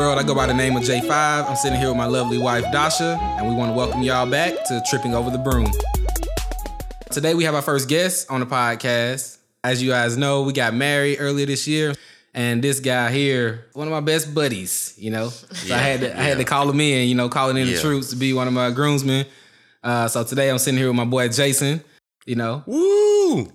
[0.00, 0.18] world.
[0.18, 1.10] I go by the name of J5.
[1.46, 4.54] I'm sitting here with my lovely wife, Dacia, and we want to welcome y'all back
[4.64, 5.70] to Tripping Over the Broom.
[7.10, 9.36] Today, we have our first guest on the podcast.
[9.62, 11.94] As you guys know, we got married earlier this year.
[12.32, 15.28] And this guy here, one of my best buddies, you know.
[15.28, 17.78] So I had to I had to call him in, you know, calling in the
[17.78, 19.26] troops to be one of my groomsmen.
[19.84, 21.84] Uh, so today I'm sitting here with my boy Jason,
[22.24, 22.99] you know, Woo!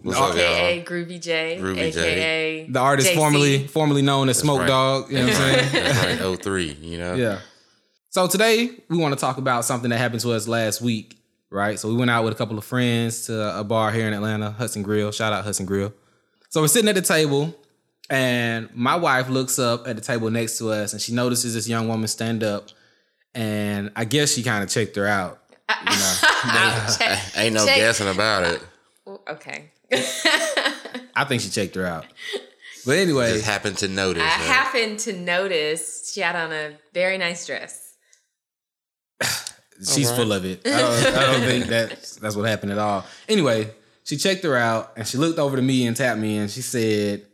[0.04, 0.86] What's up, AKA y'all?
[0.86, 1.58] Groovy J.
[1.60, 2.12] Groovy J.
[2.14, 3.16] AKA the artist JC.
[3.16, 4.68] formerly formerly known as Smoke right.
[4.68, 5.12] Dog.
[5.12, 5.70] You know what I'm saying?
[5.74, 7.14] That's right, 03, you know?
[7.16, 7.40] Yeah.
[8.10, 11.18] So today we want to talk about something that happened to us last week,
[11.50, 11.78] right?
[11.78, 14.52] So we went out with a couple of friends to a bar here in Atlanta,
[14.52, 15.12] Hudson Grill.
[15.12, 15.94] Shout out Hudson Grill.
[16.50, 17.54] So we're sitting at the table,
[18.10, 21.68] and my wife looks up at the table next to us, and she notices this
[21.68, 22.70] young woman stand up,
[23.34, 25.42] and I guess she kind of checked her out.
[25.70, 26.16] You know,
[27.36, 28.62] Ain't no check- guessing about it.
[29.30, 29.72] Okay.
[29.92, 32.06] I think she checked her out.
[32.86, 34.22] But anyway, Just happened to notice.
[34.24, 34.44] I huh?
[34.44, 37.96] happened to notice she had on a very nice dress.
[39.80, 40.22] She's Alright.
[40.24, 40.62] full of it.
[40.66, 43.06] I don't, I don't think that's that's what happened at all.
[43.28, 43.72] Anyway,
[44.04, 46.62] she checked her out and she looked over to me and tapped me and she
[46.62, 47.26] said,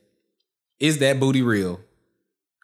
[0.79, 1.79] "Is that booty real?"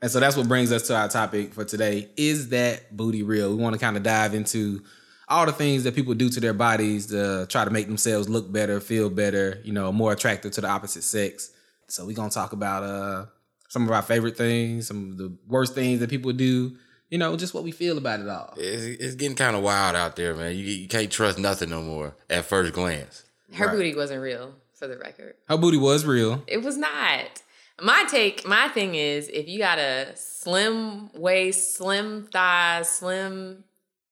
[0.02, 2.10] And so that's what brings us to our topic for today.
[2.18, 3.50] Is that booty real?
[3.50, 4.84] We want to kind of dive into
[5.30, 8.52] all the things that people do to their bodies to try to make themselves look
[8.52, 11.52] better, feel better, you know, more attractive to the opposite sex.
[11.88, 13.26] So we're gonna talk about uh
[13.70, 16.78] some of our favorite things, some of the worst things that people do,
[17.10, 18.54] you know, just what we feel about it all.
[18.58, 20.56] It's, it's getting kind of wild out there, man.
[20.56, 23.24] You, you can't trust nothing no more at first glance.
[23.54, 23.76] Her Right.
[23.76, 25.36] booty wasn't real, for the record.
[25.50, 26.44] Her booty was real.
[26.48, 27.42] It was not.
[27.82, 33.64] My take, my thing is, if you got a slim waist, slim thighs, slim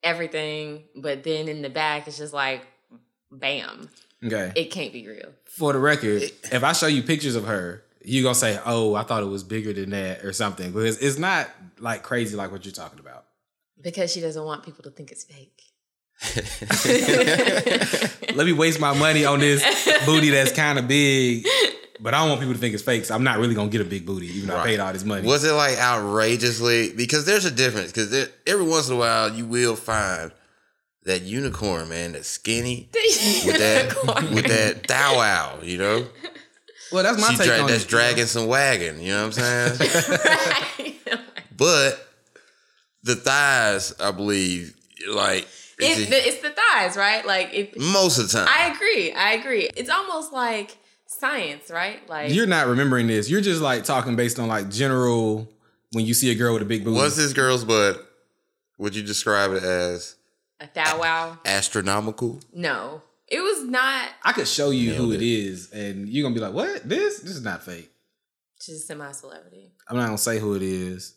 [0.05, 2.65] everything, but then in the back it's just like,
[3.31, 3.89] bam,
[4.23, 4.51] Okay.
[4.55, 5.31] it can't be real.
[5.45, 9.03] For the record, if I show you pictures of her, you're gonna say, "Oh, I
[9.03, 12.63] thought it was bigger than that" or something, because it's not like crazy like what
[12.63, 13.25] you're talking about.
[13.81, 15.61] Because she doesn't want people to think it's fake.
[18.35, 19.61] Let me waste my money on this
[20.05, 21.45] booty that's kind of big,
[21.99, 23.05] but I don't want people to think it's fake.
[23.05, 25.03] So I'm not really gonna get a big booty, even though I paid all this
[25.03, 25.27] money.
[25.27, 26.93] Was it like outrageously?
[26.93, 27.91] Because there's a difference.
[27.91, 30.31] Because every once in a while, you will find
[31.03, 32.89] that unicorn, man, that's skinny
[33.45, 36.07] with that with that thou wow, you know.
[36.91, 37.89] Well, that's my She take dra- on that's it.
[37.89, 38.99] dragging some wagon.
[39.01, 39.79] You know what I'm saying?
[40.25, 40.95] right.
[41.57, 42.07] but
[43.03, 44.75] the thighs, I believe,
[45.09, 45.47] like
[45.79, 47.25] It's it's the, it's the thighs, right?
[47.25, 48.47] Like if most of the time.
[48.49, 49.69] I agree, I agree.
[49.75, 52.07] It's almost like science, right?
[52.09, 53.29] Like You're not remembering this.
[53.29, 55.47] You're just like talking based on like general
[55.91, 56.97] when you see a girl with a big booty.
[56.97, 58.05] What's this girl's butt?
[58.77, 60.15] Would you describe it as
[60.59, 61.37] a thou wow.
[61.45, 62.39] astronomical?
[62.53, 64.09] No, it was not.
[64.23, 65.27] I could show you who it it.
[65.27, 66.87] is, and you're gonna be like, "What?
[66.87, 67.19] This?
[67.19, 67.91] This is not fake."
[68.59, 69.71] She's a semi celebrity.
[69.87, 71.13] I'm not gonna say who it is.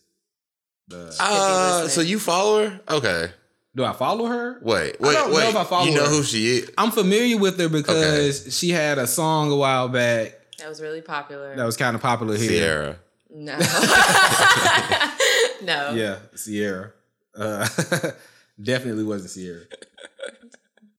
[0.86, 2.80] But Uh, so you follow her?
[2.88, 3.30] Okay.
[3.78, 4.58] Do I follow her?
[4.60, 5.48] Wait, wait, don't know wait.
[5.48, 6.10] if I follow you know her.
[6.10, 6.70] who she is?
[6.76, 11.00] I'm familiar with her because she had a song a while back That was really
[11.00, 11.56] popular.
[11.56, 12.48] that was kind of popular here.
[12.48, 12.96] Sierra.
[13.30, 13.58] No.
[15.62, 15.92] no.
[15.94, 16.92] Yeah, Sierra.
[17.36, 17.68] Uh,
[18.62, 19.62] definitely wasn't Sierra.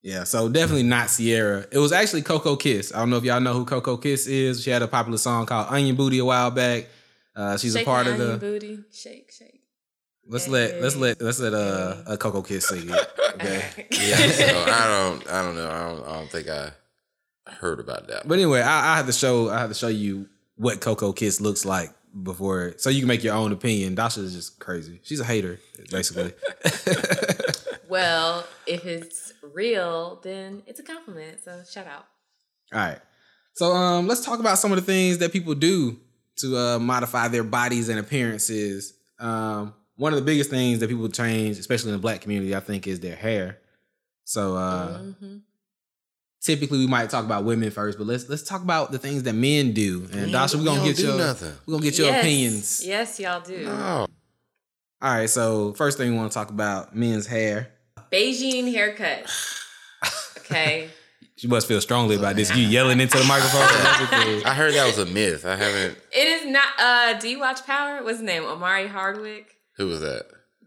[0.01, 1.65] Yeah, so definitely not Sierra.
[1.71, 2.93] It was actually Coco Kiss.
[2.95, 4.63] I don't know if y'all know who Coco Kiss is.
[4.63, 6.87] She had a popular song called Onion Booty a while back.
[7.35, 8.23] Uh, she's Shake a part my of the.
[8.25, 8.79] onion booty.
[8.93, 9.58] Shake, shake.
[10.29, 13.11] Let's let let's let let's let uh, a Coco Kiss sing it.
[13.35, 13.87] Okay.
[13.91, 14.15] Yeah.
[14.31, 15.27] so I don't.
[15.29, 15.69] I don't know.
[15.69, 16.07] I don't.
[16.07, 16.71] I don't think I
[17.51, 18.27] heard about that.
[18.27, 21.41] But anyway, I, I have to show I have to show you what Coco Kiss
[21.41, 21.89] looks like
[22.23, 23.95] before, so you can make your own opinion.
[23.95, 24.99] Dacia is just crazy.
[25.03, 26.33] She's a hater, basically.
[27.89, 31.43] Well, if it's real, then it's a compliment.
[31.43, 32.05] So shout out.
[32.71, 32.99] All right.
[33.53, 35.97] So um, let's talk about some of the things that people do
[36.37, 38.93] to uh, modify their bodies and appearances.
[39.19, 42.59] Um, one of the biggest things that people change, especially in the black community, I
[42.61, 43.59] think, is their hair.
[44.25, 45.41] So uh, Mhm.
[46.41, 49.33] typically we might talk about women first, but let's let's talk about the things that
[49.33, 50.07] men do.
[50.13, 51.53] And We Dacia, we're gonna we get don't your nothing.
[51.65, 52.23] we're gonna get your Yes.
[52.23, 52.85] opinions.
[52.85, 53.65] Yes, y'all do.
[53.67, 54.07] Oh,
[55.01, 55.29] All right.
[55.29, 57.71] So first thing we want to talk about men's hair.
[58.11, 59.29] Bigen haircut.
[60.39, 60.89] Okay.
[61.35, 62.53] She must feel strongly about this.
[62.53, 63.61] You yelling into the microphone.
[64.45, 65.45] I heard that was a myth.
[65.45, 65.97] I haven't.
[66.11, 66.67] it is not.
[66.77, 68.03] Uh, do you watch Power?
[68.03, 68.43] What's his name?
[68.43, 70.25] Omari Hardwick, Who was that?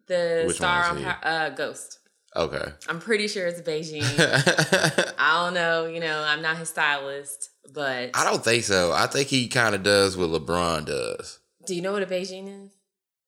[0.08, 2.00] the Which star on is uh, Ghost.
[2.34, 2.72] Okay.
[2.88, 4.02] I'm pretty sure it's Bigen.
[5.18, 5.86] I don't know.
[5.86, 8.90] You know, I'm not his stylist, but I don't think so.
[8.92, 11.38] I think he kind of does what LeBron does.
[11.66, 12.72] do you know what a Bigen is?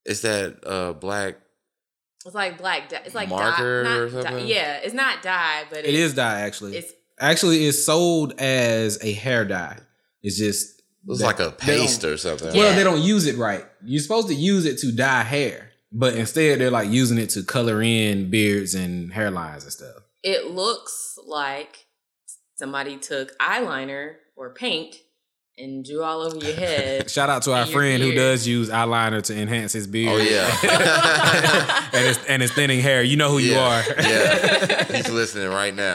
[0.07, 1.37] It's that uh, black.
[2.27, 2.89] It's like black.
[2.89, 3.03] Dye.
[3.05, 6.41] It's like Marker dye, or not dye- Yeah, it's not dye, but It is dye
[6.41, 6.77] actually.
[6.77, 9.79] It's Actually, it's sold as a hair dye.
[10.23, 12.49] It's just It's that- like a paste or something.
[12.49, 12.75] Well, Yeah.
[12.75, 13.65] they don't use it right.
[13.85, 15.64] You're supposed to use it to dye hair,
[15.95, 20.03] but instead they're like using it to color in beards and hairlines and stuff.
[20.23, 21.87] It looks like
[22.57, 24.97] somebody took eyeliner or paint
[25.57, 27.09] and drew all over your head.
[27.11, 30.13] Shout out to our And your friend who does use eyeliner to enhance his beard.
[30.13, 31.89] Oh yeah.
[31.93, 33.03] and his and his thinning hair.
[33.03, 33.83] You know who you are.
[33.99, 34.85] yeah.
[34.93, 35.95] He's listening right now.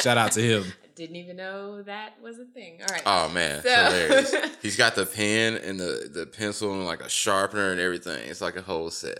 [0.00, 0.72] Shout out to him.
[0.96, 2.80] Didn't even know that was a thing.
[2.80, 3.02] All right.
[3.04, 4.34] Oh man, So- hilarious.
[4.62, 8.28] He's got the pen and the, the pencil and like a sharpener and everything.
[8.28, 9.18] It's like a whole set.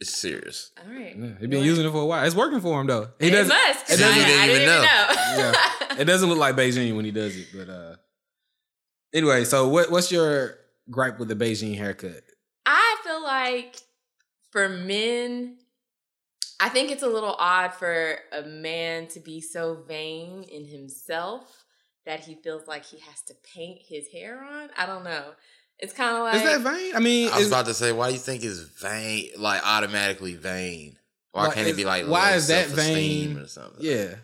[0.00, 0.72] It's serious.
[0.84, 1.16] all right.
[1.16, 2.24] Yeah, he's been using it for a while.
[2.26, 3.10] It's working for him though.
[3.20, 3.48] He It doesn't.
[3.48, 3.86] must.
[3.86, 4.82] 'cause it doesn't I, even I didn't even know.
[4.82, 5.52] know.
[5.94, 6.00] Yeah.
[6.00, 7.96] It doesn't look like Bigen when he does it, but uh.
[9.14, 10.56] Anyway, so what what's your
[10.90, 12.22] gripe with the Bigen haircut?
[12.66, 13.76] I feel like
[14.50, 15.58] for men,
[16.64, 21.66] I think it's a little odd for a man to be so vain in himself
[22.06, 24.70] that he feels like he has to paint his hair on.
[24.74, 25.32] I don't know.
[25.78, 26.96] It's kind of like Is that vain?
[26.96, 29.32] I mean, I was about to say, why do you think it's vain?
[29.36, 30.96] Like automatically vain?
[31.32, 33.36] Why Like, can't it be like why low is that vain?
[33.36, 33.80] or something?
[33.84, 34.14] yeah.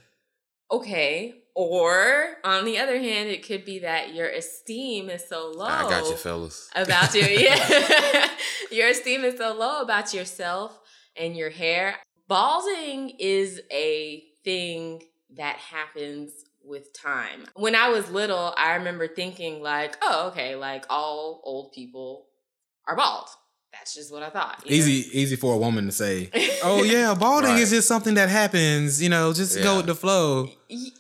[0.73, 1.35] okay.
[1.55, 5.67] Or on the other hand, it could be that your esteem is so low.
[5.67, 6.71] I got you, fellas.
[6.75, 7.21] about you.
[7.23, 8.31] Yeah.
[8.71, 10.79] your esteem is so low about yourself
[11.17, 11.97] and your hair.
[12.31, 15.03] Balding is a thing
[15.37, 16.31] that happens
[16.65, 17.43] with time.
[17.57, 22.29] When I was little, I remember thinking like, oh, okay, like all old people
[22.87, 23.27] are bald.
[23.73, 24.63] That's just what I thought.
[24.65, 24.77] you know?
[24.77, 26.31] Easy easy for a woman to say.
[26.63, 27.61] Oh yeah, balding Right.
[27.63, 29.03] is just something that happens.
[29.03, 30.49] You know, just go with the flow.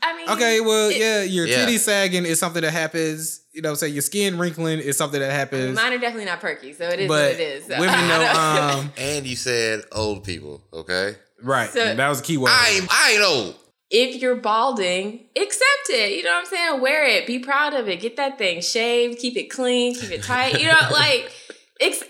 [0.02, 1.58] I mean, Okay, well, it- yeah, your Yeah.
[1.64, 3.39] titties sagging is something that happens.
[3.52, 5.74] You know, say your skin wrinkling is something that happens.
[5.76, 7.64] Mine are definitely not perky, so it is but what it is.
[7.66, 8.32] So women know.
[8.32, 11.16] Um, And you said old people, okay?
[11.42, 12.50] right, So- that was a key word.
[12.52, 13.56] I ain't, I ain't old.
[13.90, 16.16] if you're balding, accept it.
[16.16, 16.80] You know what I'm saying?
[16.80, 17.26] Wear it.
[17.26, 18.00] Be proud of it.
[18.00, 19.18] Get that thing shaved.
[19.18, 19.94] Keep it clean.
[19.96, 20.60] Keep it tight.
[20.60, 21.32] You know, like
[21.80, 22.04] ex-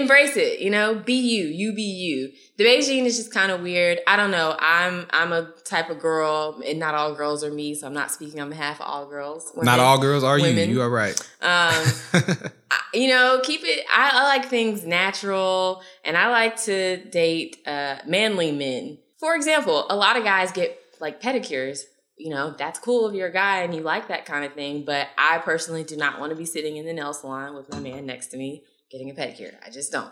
[0.00, 0.60] embrace it.
[0.60, 1.46] You know, be you.
[1.46, 2.32] You be you.
[2.56, 4.00] The Bigen is just kind of weird.
[4.06, 4.56] I don't know.
[4.58, 7.74] I'm I'm a type of girl, and not all girls are me.
[7.74, 9.52] So I'm not speaking on behalf of all girls.
[9.56, 10.68] Not all girls are women.
[10.70, 10.76] you.
[10.76, 11.18] You are right.
[11.42, 11.84] Um,
[12.70, 13.84] I- you know, keep it.
[13.92, 18.98] I, I like things natural, and I like to date uh, manly men.
[19.18, 21.80] For example, a lot of guys get like pedicures.
[22.18, 24.84] You know, that's cool if you're a guy and you like that kind of thing.
[24.86, 27.78] But I personally do not want to be sitting in the nail salon with my
[27.78, 28.62] man next to me
[28.96, 29.54] getting a pedicure.
[29.64, 30.10] I just don't.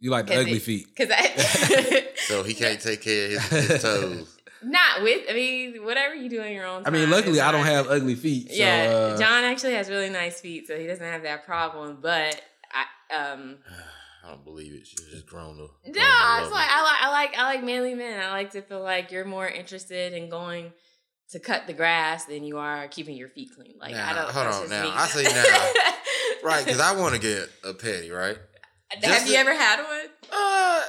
[0.00, 0.86] you like the ugly it- feet.
[0.96, 4.38] Cause I So he can't take care of his, his toes.
[4.62, 5.22] not with.
[5.28, 6.82] I mean, whatever you do on your own.
[6.86, 8.48] I mean, luckily I don't have ugly feet.
[8.50, 8.84] So, yeah,
[9.14, 11.98] uh, John actually has really nice feet, so he doesn't have that problem.
[12.00, 12.40] But
[12.72, 13.58] I um.
[14.24, 14.86] I don't believe it.
[14.86, 15.70] She's just grown up.
[15.84, 16.68] No, grown it's like.
[16.70, 18.20] I like I like I like manly men.
[18.22, 20.72] I like to feel like you're more interested in going
[21.30, 23.74] to cut the grass than you are keeping your feet clean.
[23.80, 24.30] Like I don't.
[24.30, 24.84] hold on just now.
[24.84, 24.90] me.
[24.94, 25.72] I say now.
[26.42, 28.36] Right, because I want to get a petty, right?
[28.88, 30.06] Have Just you to- ever had one?
[30.32, 30.82] Uh,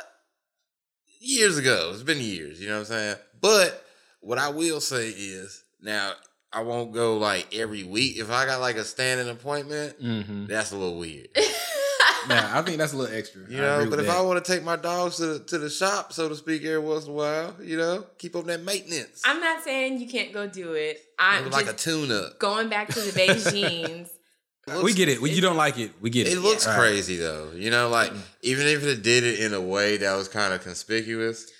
[1.19, 1.91] years ago.
[1.93, 2.59] It's been years.
[2.61, 3.15] You know what I'm saying?
[3.41, 3.85] But
[4.21, 6.13] what I will say is now
[6.51, 8.17] I won't go like every week.
[8.17, 10.47] If I got like a standing appointment, mhm.
[10.47, 11.27] that's a little weird.
[12.29, 13.41] Yeah, I think that's a little extra.
[13.49, 15.69] You know, but with if I want to take my dogs to the to the
[15.69, 19.21] shop, so to speak, every once in a while, you know, keep up that maintenance.
[19.25, 21.01] I'm not saying you can't go do it.
[21.19, 22.39] I'm like a just tune up.
[22.39, 23.45] going back to the beige
[24.67, 24.83] jeans.
[24.83, 25.21] we get it.
[25.21, 26.33] When you don't like it, we get it.
[26.33, 26.77] It looks Right.
[26.77, 27.51] crazy though.
[27.55, 28.11] You know, like
[28.41, 31.51] even if it did it in a way that was kind of conspicuous.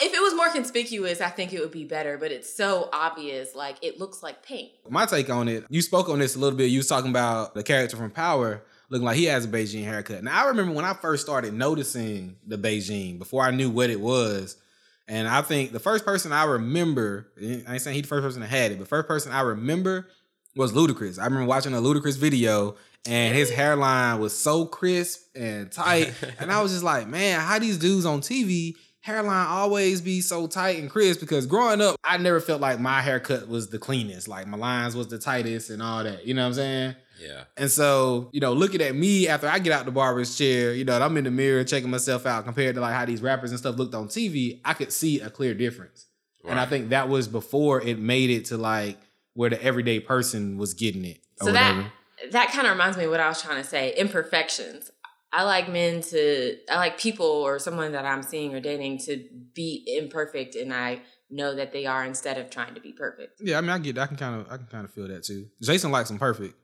[0.00, 2.16] If it was more conspicuous, I think it would be better.
[2.16, 3.54] But it's so obvious.
[3.54, 4.70] Like it looks like paint.
[4.88, 6.66] My take on it, you spoke on this a little bit.
[6.70, 10.22] You was talking about the character from Power looking like he has a Bigen haircut.
[10.22, 14.00] Now I remember when I first started noticing the Bigen before I knew what it
[14.00, 14.56] was.
[15.06, 18.40] And I think the first person I remember, I ain't saying he the first person
[18.40, 20.08] that had it, but first person I remember
[20.56, 21.18] was Ludacris.
[21.18, 26.14] I remember watching a Ludacris video and his hairline was so crisp and tight.
[26.38, 30.46] and I was just like, man, how these dudes on TV hairline always be so
[30.46, 31.20] tight and crisp?
[31.20, 34.28] Because growing up, I never felt like my haircut was the cleanest.
[34.28, 36.26] Like my lines was the tightest and all that.
[36.26, 36.96] You know what I'm saying?
[37.20, 37.44] Yeah.
[37.56, 40.84] And so, you know, looking at me after I get out the barber's chair, you
[40.84, 43.50] know, and I'm in the mirror checking myself out compared to like how these rappers
[43.50, 46.06] and stuff looked on TV, I could see a clear difference.
[46.46, 48.98] And I think that was before it made it to like
[49.34, 51.18] where the everyday person was getting it.
[51.40, 51.92] or So that whatever.
[52.32, 53.94] that kind of reminds me of what I was trying to say.
[53.96, 54.90] Imperfections.
[55.32, 59.24] I like men to I like people or someone that I'm seeing or dating to
[59.52, 63.40] be imperfect and I know that they are instead of trying to be perfect.
[63.40, 65.24] Yeah, I mean, I get, I can kind of, I can kind of feel that
[65.24, 65.46] too.
[65.60, 66.54] Jason likes them perfect.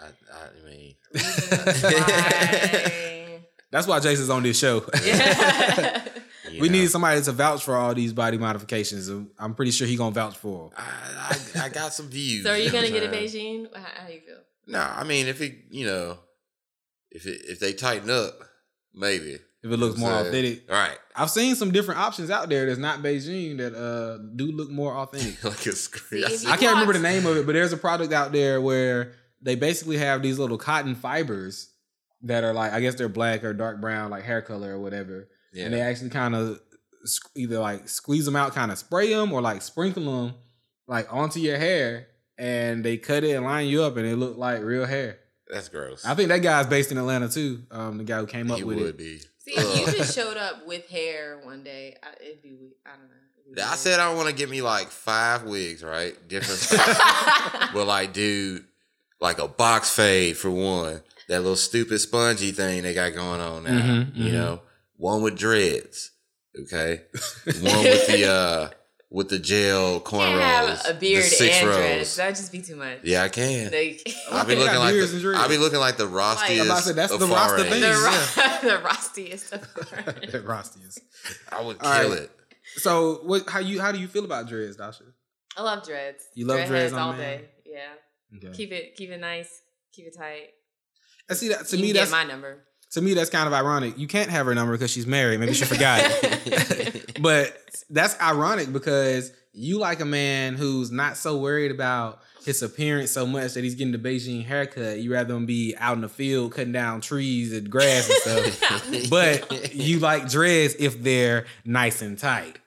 [0.00, 0.96] I, I mean,
[3.70, 4.84] That's why Jason's on this show.
[5.04, 6.02] yeah.
[6.56, 9.08] you we know, need somebody to vouch for all these body modifications.
[9.08, 10.70] and I'm pretty sure he gonna vouch for.
[10.76, 12.44] I, I, I got some views.
[12.44, 13.66] so are you gonna get a I'm saying?
[13.66, 13.76] Bigen?
[13.76, 14.38] How, how you feel?
[14.66, 16.18] No, I mean if it, you know,
[17.10, 18.34] if it if they tighten up,
[18.94, 19.32] maybe.
[19.32, 20.26] If if it looks more Saying.
[20.28, 20.70] authentic.
[20.70, 20.96] Right.
[21.16, 24.92] I've seen some different options out there that's not Bigen that uh do look more
[24.94, 25.42] authentic.
[25.44, 26.24] like a screen.
[26.28, 28.60] See, if I can't remember the name of it, but there's a product out there
[28.60, 31.70] where they basically have these little cotton fibers
[32.22, 35.28] that are like I guess they're black or dark brown, like hair color or whatever,
[35.56, 35.64] yeah.
[35.64, 36.60] and they actually kind of
[37.36, 40.34] either like squeeze them out, kind of spray them, or like sprinkle them
[40.86, 42.06] like onto your hair,
[42.38, 45.18] and they cut it and line you up, and it look like real hair.
[45.48, 46.04] That's gross.
[46.04, 47.62] I think that guy's based in Atlanta too.
[47.70, 48.62] Um, the guy who came up with it.
[48.62, 48.98] he with would it.
[48.98, 49.18] be.
[49.38, 52.72] See, if you just showed up with hair one day, I, it'd be.
[52.84, 53.52] I don't know.
[53.52, 56.14] It'd I said I want to get me like five wigs, right?
[56.28, 57.70] Different styles.
[57.72, 58.64] but like, dude,
[59.20, 61.00] like a box fade for one.
[61.28, 63.70] That little stupid spongy thing they got going on now.
[63.70, 64.32] Mhm, You mhm.
[64.32, 64.60] know,
[64.96, 66.12] one with dreads.
[66.62, 67.02] Okay,
[67.60, 68.70] one with the uh
[69.10, 70.82] with the gel You can't cornrows.
[70.86, 71.76] have a beard the six and rows.
[71.76, 72.16] dreads.
[72.16, 72.98] That'd just be too much.
[73.04, 73.70] Yeah, I can.
[73.70, 75.36] Like, I'll be They looking like the, and.
[75.36, 76.60] I'll be looking like the rostiest.
[76.60, 77.70] I'm about to say, that's of the Rasta foreign.
[77.72, 77.80] thing.
[77.82, 78.04] the, Yeah.
[78.04, 80.98] ro- the rostiest of the Rostiest.
[81.52, 82.18] I would All kill right.
[82.22, 82.30] it.
[82.78, 83.48] So what?
[83.48, 85.04] How you how do you feel about dreads, Dacia?
[85.56, 86.24] I love dreads.
[86.34, 87.20] You love Dread dreads all man?
[87.20, 87.44] day.
[87.64, 88.38] Yeah.
[88.48, 88.56] Okay.
[88.56, 89.60] Keep it keep it nice.
[89.94, 90.48] Keep it tight.
[91.30, 92.64] I see that to you me can that's get my number.
[92.92, 93.98] To me that's kind of ironic.
[93.98, 95.40] You can't have her number because she's married.
[95.40, 96.02] Maybe she forgot.
[97.20, 97.56] but
[97.90, 103.26] that's ironic because you like a man who's not so worried about his appearance so
[103.26, 105.00] much that he's getting the Bigen haircut.
[105.00, 109.10] You rather him be out in the field cutting down trees and grass and stuff.
[109.10, 112.58] but you like dreads if they're nice and tight.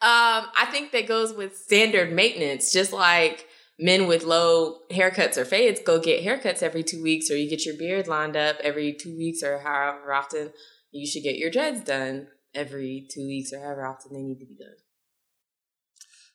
[0.00, 3.46] Um, I think that goes with standard maintenance, just like
[3.78, 7.64] men with low haircuts or fades go get haircuts every two weeks, or you get
[7.66, 10.52] your beard lined up every two weeks, or however often
[10.92, 14.46] you should get your dreads done every two weeks, or however often they need to
[14.46, 14.76] be done.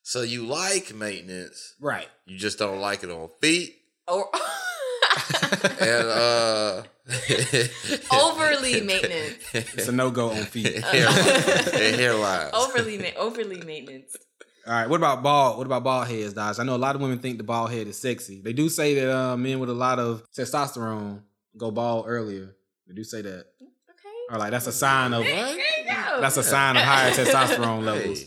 [0.03, 2.07] So you like maintenance, Right.
[2.25, 3.75] you just don't like it on feet
[4.07, 4.29] Or
[5.79, 6.83] and uh
[8.11, 9.37] Overly maintenance.
[9.53, 10.83] It's a no go on feet.
[10.83, 12.51] hair, and hairlines.
[12.53, 14.15] overly ma- overly maintenance.
[14.67, 14.87] All right.
[14.87, 15.57] What about bald?
[15.57, 16.59] What about bald heads, Dodge?
[16.59, 18.41] I know a lot of women think the bald head is sexy.
[18.41, 21.21] They do say that uh, men with a lot of testosterone
[21.57, 22.55] go bald earlier.
[22.87, 24.09] They do say that, Okay.
[24.29, 26.21] or like that's a sign of There you go.
[26.21, 28.23] that's a sign of higher testosterone levels.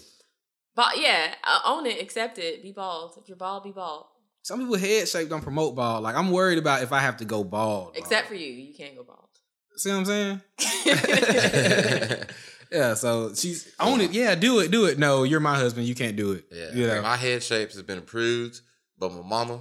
[0.74, 3.12] But yeah, uh, own it, accept it, be bald.
[3.20, 4.06] If you're bald, be bald.
[4.42, 6.02] Some people head shape don't promote bald.
[6.02, 7.84] Like I'm worried about if I have to go bald.
[7.92, 7.96] bald.
[7.96, 9.28] Except for you, you can't go bald.
[9.76, 10.40] see what I'm saying?
[12.74, 12.94] yeah.
[12.94, 14.12] So she's own it.
[14.12, 14.70] Yeah, do it.
[14.70, 14.98] Do it.
[14.98, 15.86] No, you're my husband.
[15.86, 16.44] You can't do it.
[16.50, 17.02] yeah, You know.
[17.02, 18.60] my head shapes has been approved,
[18.98, 19.60] but my mama,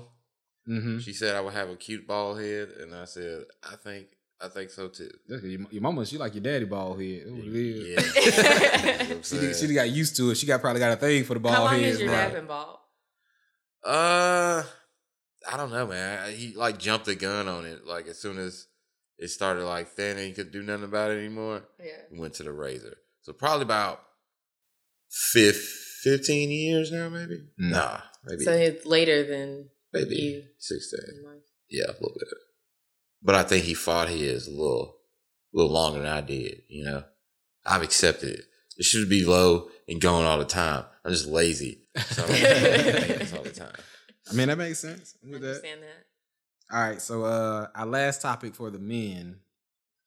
[0.68, 1.00] Mm-hmm.
[1.00, 4.08] she said I would have a cute bald head, and I said I think
[4.42, 5.10] I think so too.
[5.28, 5.42] Your,
[5.72, 7.24] your mama, she like your daddy bald head.
[7.26, 7.88] That's what it is.
[7.88, 9.54] Yeah, You know what I'm She, saying?
[9.70, 10.36] she got used to it.
[10.36, 11.98] She got probably got a thing for the bald How long heads.
[11.98, 12.18] has your bro.
[12.18, 12.78] dad been bald?
[13.84, 14.64] Uh,
[15.52, 16.32] I don't know, man.
[16.34, 17.86] He like jumped the gun on it.
[17.86, 18.68] Like as soon as
[19.18, 21.92] it started like thin and he could do nothing about it anymore, Yeah.
[22.12, 22.96] he went to the razor.
[23.24, 24.02] So probably about
[25.10, 27.42] fif- 15 years now, maybe.
[27.58, 30.44] Nah, maybe So it's later than maybe you.
[30.58, 31.24] sixteen.
[31.26, 31.42] life.
[31.70, 32.28] Yeah, a little bit.
[33.22, 34.98] But I think he fought his a little,
[35.54, 36.64] a little longer than I did.
[36.68, 37.04] You know,
[37.66, 38.46] I've accepted it.
[38.78, 40.84] It should be low and going all the time.
[41.06, 43.76] I'm just lazy, so I don't do maintenance all the time.
[44.30, 45.16] I mean, that makes sense.
[45.24, 45.48] I'm I with that.
[45.50, 46.76] understand that.
[46.76, 49.38] All right, so uh our last topic for the men.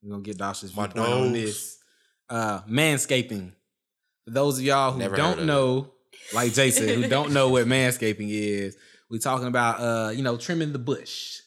[0.02, 1.75] We're gonna get Dacia's My viewpoint on this.
[2.28, 3.52] Uh manscaping.
[4.24, 5.92] For those of y'all who Never don't of know,
[6.34, 8.76] like Jason, who don't know what manscaping is,
[9.08, 11.40] we're talking about uh, you know, trimming the bush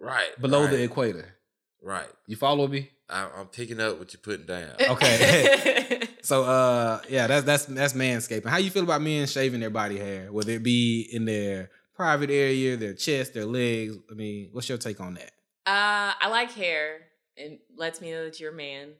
[0.00, 1.34] Right below right, the equator.
[1.82, 2.08] right.
[2.26, 2.90] You follow me?
[3.08, 4.70] I, I'm picking up what you're putting down.
[4.90, 6.08] Okay.
[6.22, 8.46] So uh yeah, that's that's that's manscaping.
[8.46, 10.32] How you feel about men shaving their body hair?
[10.32, 13.96] Whether it be in their private area, their chest, their legs.
[14.10, 15.32] I mean, what's your take on that?
[15.66, 17.00] Uh, I like hair.
[17.36, 18.90] It lets me know that you're a man.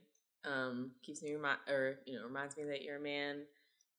[0.45, 3.43] Um, keeps me remind or you know reminds me that you're a man.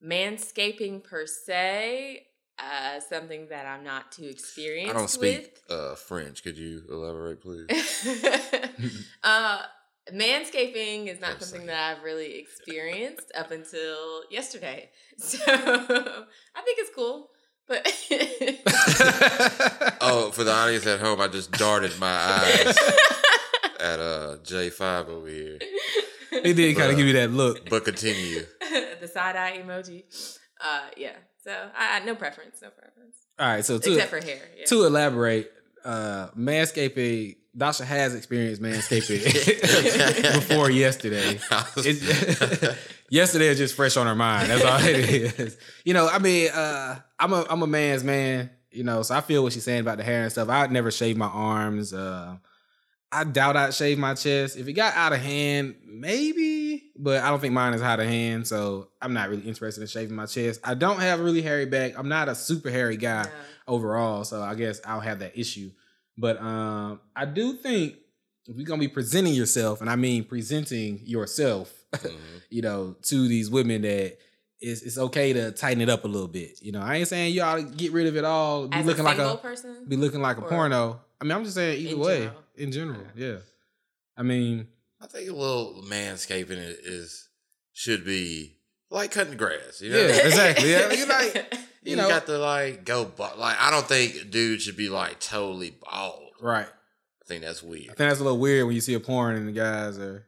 [0.03, 2.27] Manscaping per se,
[2.59, 4.93] uh, something that I'm not too experienced.
[4.93, 6.43] I don't speak uh, French.
[6.43, 7.65] Could you elaborate, please?
[9.23, 9.61] uh,
[10.13, 11.67] manscaping is not I'm something saying.
[11.67, 14.89] that I've really experienced up until yesterday.
[15.17, 17.29] So I think it's cool,
[17.69, 17.87] but
[20.01, 22.77] oh, for the audience at home, I just darted my eyes
[23.79, 25.59] at uh J5 over here.
[26.43, 27.69] He did kind of give you that look.
[27.69, 28.43] But continue.
[28.99, 30.03] the side eye emoji.
[30.59, 31.13] Uh, yeah.
[31.43, 34.41] So I, I no preference, no preference, All right, so to except for hair.
[34.57, 34.65] Yeah.
[34.65, 35.51] to elaborate,
[35.83, 37.37] uh, manscaping.
[37.57, 39.23] Dacia has experienced manscaping
[40.35, 41.39] before yesterday.
[41.77, 42.77] It-
[43.09, 44.49] yesterday is just fresh on her mind.
[44.49, 45.57] That's all it is.
[45.85, 48.49] You know, I mean, uh, I'm a I'm a man's man.
[48.71, 50.49] You know, so I feel what she's saying about the hair and stuff.
[50.49, 51.93] I'd never shave my arms.
[51.93, 52.37] Uh,
[53.15, 54.57] I doubt I'd shave my chest.
[54.57, 58.07] If it got out of hand, maybe, but I don't think mine is out of
[58.07, 60.59] hand, so I'm not really interested in shaving my chest.
[60.63, 61.93] I don't have a really hairy back.
[61.97, 63.29] I'm not a super hairy guy Yeah.
[63.67, 65.71] overall, so I guess I'll have that issue.
[66.17, 67.95] But um, I do think
[68.47, 72.11] if you're gonna be presenting yourself, and I mean presenting yourself, Mhm.
[72.49, 74.17] you know, to these women that
[74.61, 76.61] it's, it's okay to tighten it up a little bit.
[76.61, 78.85] You know, I ain't saying you ought to get rid of it all, be As
[78.85, 79.85] looking a like a person.
[79.87, 81.01] be looking like a porno.
[81.19, 82.41] I mean, I'm just saying either way, general?
[82.57, 83.37] In general, yeah.
[84.17, 84.67] I mean,
[85.01, 87.29] I think a little manscaping is, is
[87.73, 88.57] should be
[88.89, 89.81] like cutting the grass.
[89.81, 90.71] You know, Yeah, exactly.
[90.71, 91.35] Yeah, you like-
[91.83, 94.89] you, you know- got to like go, ba- like I don't think dude should be
[94.89, 96.21] like totally bald.
[96.41, 96.67] right.
[96.67, 97.85] I think that's weird.
[97.85, 100.27] I think that's a little weird when you see a porn and the guys are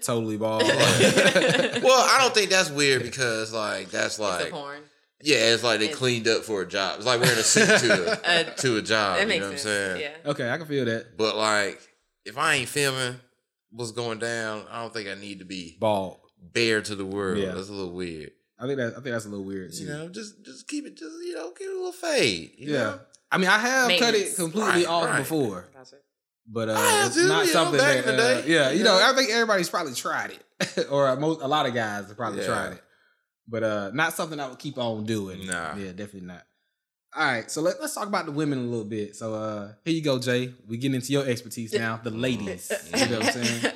[0.00, 0.62] totally bald.
[0.64, 4.80] well, I don't think that's weird because like that's It's a like porn.
[5.22, 6.96] Yeah, it's like they It's- cleaned up for a job.
[6.98, 9.16] It's like wearing a suit to a, Uh, to a job.
[9.16, 9.62] that you makes know what I'm sense.
[9.98, 10.00] saying?
[10.24, 10.30] Yeah.
[10.30, 11.16] okay, I can feel that.
[11.16, 11.80] But like,
[12.24, 13.16] if I ain't filming
[13.70, 16.18] what's going down, I don't think I need to be Bald.
[16.52, 17.38] bare to the world.
[17.38, 17.52] Yeah.
[17.52, 18.32] That's a little weird.
[18.58, 19.72] I think that I think that's a little weird.
[19.74, 22.52] You know, just just keep it, just you know, give it a little fade.
[22.58, 22.78] You yeah.
[22.78, 23.00] know?
[23.32, 25.18] I mean, I have cut it completely Right, off right.
[25.18, 25.96] before, Gotcha.
[26.46, 28.10] but uh, I have it's to, not you know, something back that.
[28.10, 29.10] in the uh, yeah, you you know, know.
[29.10, 32.40] I think everybody's probably tried it, or uh, most, a lot of guys have probably
[32.40, 32.46] Yeah.
[32.48, 32.82] tried it,
[33.48, 35.46] but uh, not something I would keep on doing.
[35.46, 35.76] Nah.
[35.76, 36.42] yeah, definitely not.
[37.16, 39.16] All right, so let, let's talk about the women a little bit.
[39.16, 40.54] So uh, here you go, Jay.
[40.68, 42.70] We getting into your expertise now, the ladies.
[42.94, 43.74] you know what I'm saying?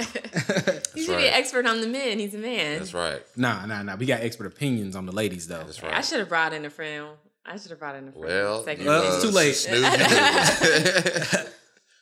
[0.95, 2.21] He should be an expert on the men.
[2.21, 2.79] He's a man.
[2.79, 3.21] That's right.
[3.37, 3.97] nah, nah, nah.
[3.97, 5.65] We got expert opinions on the ladies though.
[5.65, 5.93] That's right.
[5.93, 7.09] I should have brought in a friend.
[7.45, 8.25] I should have brought in a friend.
[8.25, 9.53] Well, Second you, Well, it's too late.
[9.55, 9.83] snooze.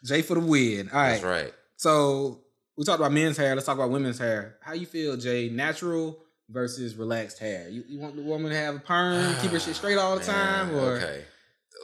[0.04, 0.90] Jay for the win.
[0.90, 1.12] All right.
[1.12, 1.54] That's right.
[1.76, 2.40] So
[2.76, 3.54] we talked about men's hair.
[3.54, 4.56] Let's talk about women's hair.
[4.60, 5.48] How you feel, Jay?
[5.48, 7.68] Natural versus relaxed hair.
[7.68, 10.24] You, you want the woman to have a perm, keep her shit straight all the
[10.24, 11.24] time, Man, or okay.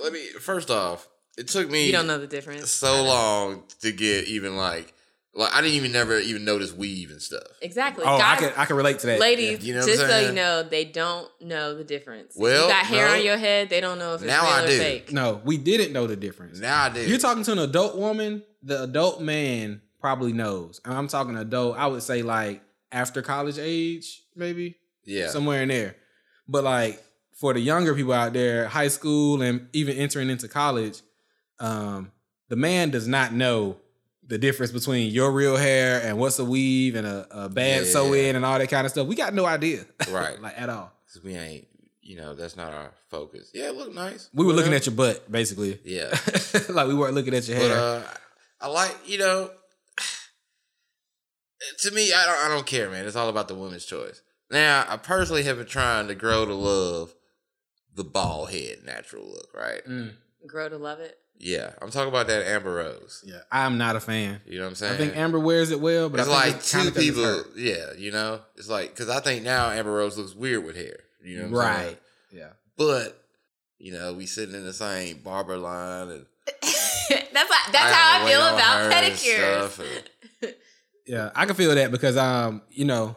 [0.03, 1.09] Let me first off.
[1.37, 2.71] It took me you don't know the difference.
[2.71, 4.93] so long to get even like
[5.35, 7.43] like I didn't even never even notice weave and stuff.
[7.63, 8.05] Exactly.
[8.05, 9.21] oh, I can I can relate to that.
[9.21, 12.35] ladies, You know just so you know, they don't know the difference.
[12.35, 13.15] If Well, you got hair no.
[13.15, 14.79] on your head, they don't know if it's Now real I or do.
[14.79, 15.13] fake.
[15.13, 16.59] No, we didn't know the difference.
[16.59, 17.03] Now I do.
[17.09, 18.43] You're talking to an adult woman.
[18.65, 20.81] The adult man probably knows.
[20.85, 21.77] And I'm talking adult.
[21.79, 24.77] I would say like after college age, maybe.
[25.05, 25.29] yeah.
[25.29, 25.97] somewhere in there.
[26.47, 27.03] But like
[27.35, 31.01] for the younger people out there, high school and even entering into college,
[31.61, 32.11] um,
[32.49, 33.77] the man does not know
[34.27, 37.91] the difference between your real hair and what's a weave and a, a bad Yeah.
[37.93, 39.07] sew in and all that kind of stuff.
[39.07, 40.41] We got no idea, Right.
[40.41, 40.93] like at all.
[41.13, 41.67] 'Cause we ain't,
[42.03, 43.51] you know, that's not our focus.
[43.55, 44.29] Yeah, it look nice.
[44.35, 45.81] We were looking at your butt, basically.
[45.85, 46.15] Yeah.
[46.69, 47.79] like we weren't looking at your But hair.
[47.79, 48.03] uh,
[48.61, 49.51] I like you know.
[51.81, 52.39] To me, I don't.
[52.39, 53.07] I don't care, man.
[53.07, 54.23] It's all about the woman's choice.
[54.51, 57.15] Now, I personally have been trying to grow to love
[57.95, 59.85] the bald head natural look, right?
[59.87, 60.13] Mm,
[60.47, 61.19] Grow to love it.
[61.41, 63.23] Yeah, I'm talking about that Amber Rose.
[63.27, 64.41] yeah, I'm not a fan.
[64.47, 64.95] You know what I'm saying?
[64.95, 67.03] I think Amber wears it well, but it's I think like it's two kinda 'cause
[67.05, 67.25] it's people.
[67.25, 67.45] her.
[67.57, 70.99] Yeah, you know, it's like because I think now Amber Rose looks weird with hair.
[71.23, 71.87] You know, what I'm saying?
[71.87, 71.99] right?
[72.33, 72.49] Yeah.
[72.77, 73.25] But
[73.79, 76.27] you know, we sitting in the same barber line, and
[76.63, 80.03] that's what, that's I how I feel about her pedicures.
[80.43, 80.55] and-
[81.07, 83.15] Yeah, I can feel that because um, you know,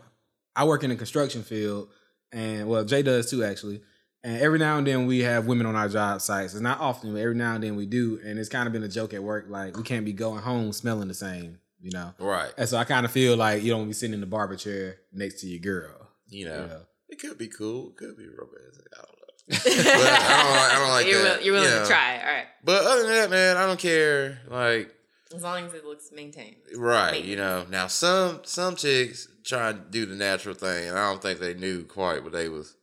[0.55, 1.89] I work in the construction field,
[2.31, 3.81] and well, Jay does too actually.
[4.23, 6.53] And every now and then we have women on our job sites.
[6.53, 8.19] It's not often, but every now and then we do.
[8.23, 10.71] And it's kind of been a joke at work, like we can't be going home
[10.73, 12.13] smelling the same, you know.
[12.19, 12.51] right.
[12.55, 14.97] And so I kind of feel like you don't be sitting in the barber chair
[15.11, 16.07] next to your girl.
[16.27, 16.81] You know, You know?
[17.09, 17.89] it could be cool.
[17.89, 18.85] It could be romantic.
[18.93, 19.57] I don't know.
[19.65, 21.37] but I don't, like- I don't like you're, that.
[21.39, 21.81] will- you're willing you know.
[21.83, 22.19] to try.
[22.19, 22.45] All right.
[22.63, 24.39] But other than that, man, I don't care.
[24.47, 24.93] Like,
[25.33, 26.57] As long as it looks maintained.
[26.75, 27.13] right?
[27.13, 27.27] Maybe.
[27.29, 31.21] You know, now some some chicks try and do the natural thing, and I don't
[31.21, 32.75] think they knew quite what they was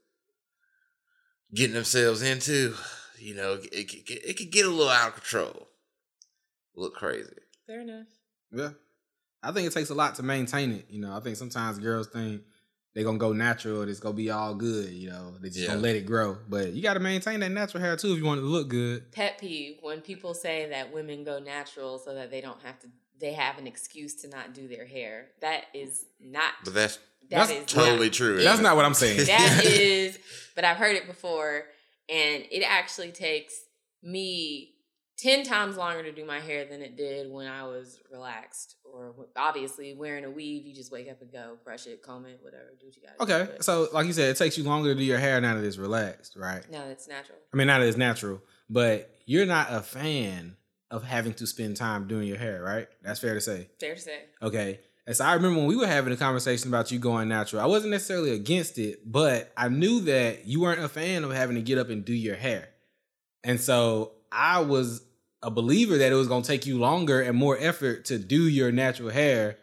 [1.55, 2.75] getting themselves into.
[3.19, 5.69] You know, it, it, it could get a little out of control,
[6.77, 7.33] look crazy.
[7.67, 8.07] Fair enough.
[8.53, 8.71] Yeah.
[9.43, 10.87] I think it takes a lot to maintain it.
[10.89, 12.43] You know, I think sometimes girls think
[12.94, 15.35] they're gonna go natural and it's gonna be all good, you know.
[15.40, 15.66] They just Yeah.
[15.68, 16.38] gonna let it grow.
[16.48, 19.12] But you gotta maintain that natural hair too if you want it to look good.
[19.12, 22.88] Pet peeve when people say that women go natural so that they don't have to,
[23.20, 25.29] they have an excuse to not do their hair.
[25.40, 26.53] That is not.
[26.64, 26.98] But that's
[27.31, 28.42] That That's is totally not- true.
[28.42, 29.27] That's isn't what I'm saying.
[29.27, 30.18] That is,
[30.55, 31.64] but I've heard it before,
[32.09, 33.55] and it actually takes
[34.03, 34.77] me
[35.18, 38.76] ten times longer to do my hair than it did when I was relaxed.
[38.85, 42.38] Or obviously wearing a weave, you just wake up and go brush it, comb it,
[42.40, 43.20] whatever, do what you got.
[43.20, 45.64] Okay, so like you said, it takes you longer to do your hair now that
[45.64, 46.68] it's relaxed, right?
[46.70, 47.38] no, it's natural.
[47.52, 50.57] I mean, now that it's natural, but you're not a fan
[50.90, 52.88] of having to spend time doing your hair, right?
[53.02, 53.68] That's fair to say.
[53.78, 54.20] Fair to say.
[54.40, 54.81] Okay.
[55.07, 57.66] And so I remember when we were having a conversation about you going natural, I
[57.66, 61.62] wasn't necessarily against it, but I knew that you weren't a fan of having to
[61.62, 62.68] get up and do your hair.
[63.44, 65.02] And so I was
[65.42, 68.72] a believer that it was gonna take you longer and more effort to do your
[68.72, 69.57] natural hair.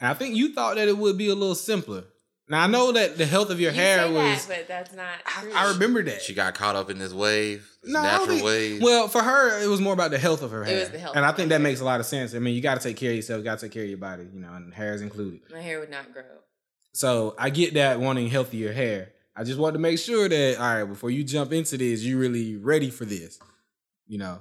[0.00, 2.04] And I think you thought that it would be a little simpler.
[2.48, 4.46] Now I know that the health of your You hair say was.
[4.46, 5.52] that, but that's not I, true.
[5.54, 6.20] I remember that.
[6.22, 8.82] She got caught up in this wave, this No, natural think- wave.
[8.82, 10.80] Well, for her, it was more about the health of her It hair.
[10.80, 11.62] was the health and I think that hair.
[11.62, 12.34] makes a lot of sense.
[12.34, 13.38] I mean, you got to take care of yourself.
[13.38, 15.42] You got to take care of your body, you know, and hair is included.
[15.52, 16.24] My hair would not grow.
[16.92, 19.12] So I get that wanting healthier hair.
[19.36, 22.18] I just want to make sure that all right, before you jump into this, you
[22.18, 23.38] really ready for this.
[24.08, 24.40] You know,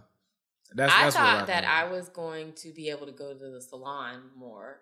[0.74, 1.66] that's I that's thought that.
[1.66, 4.82] I was going to be able to go to the salon more.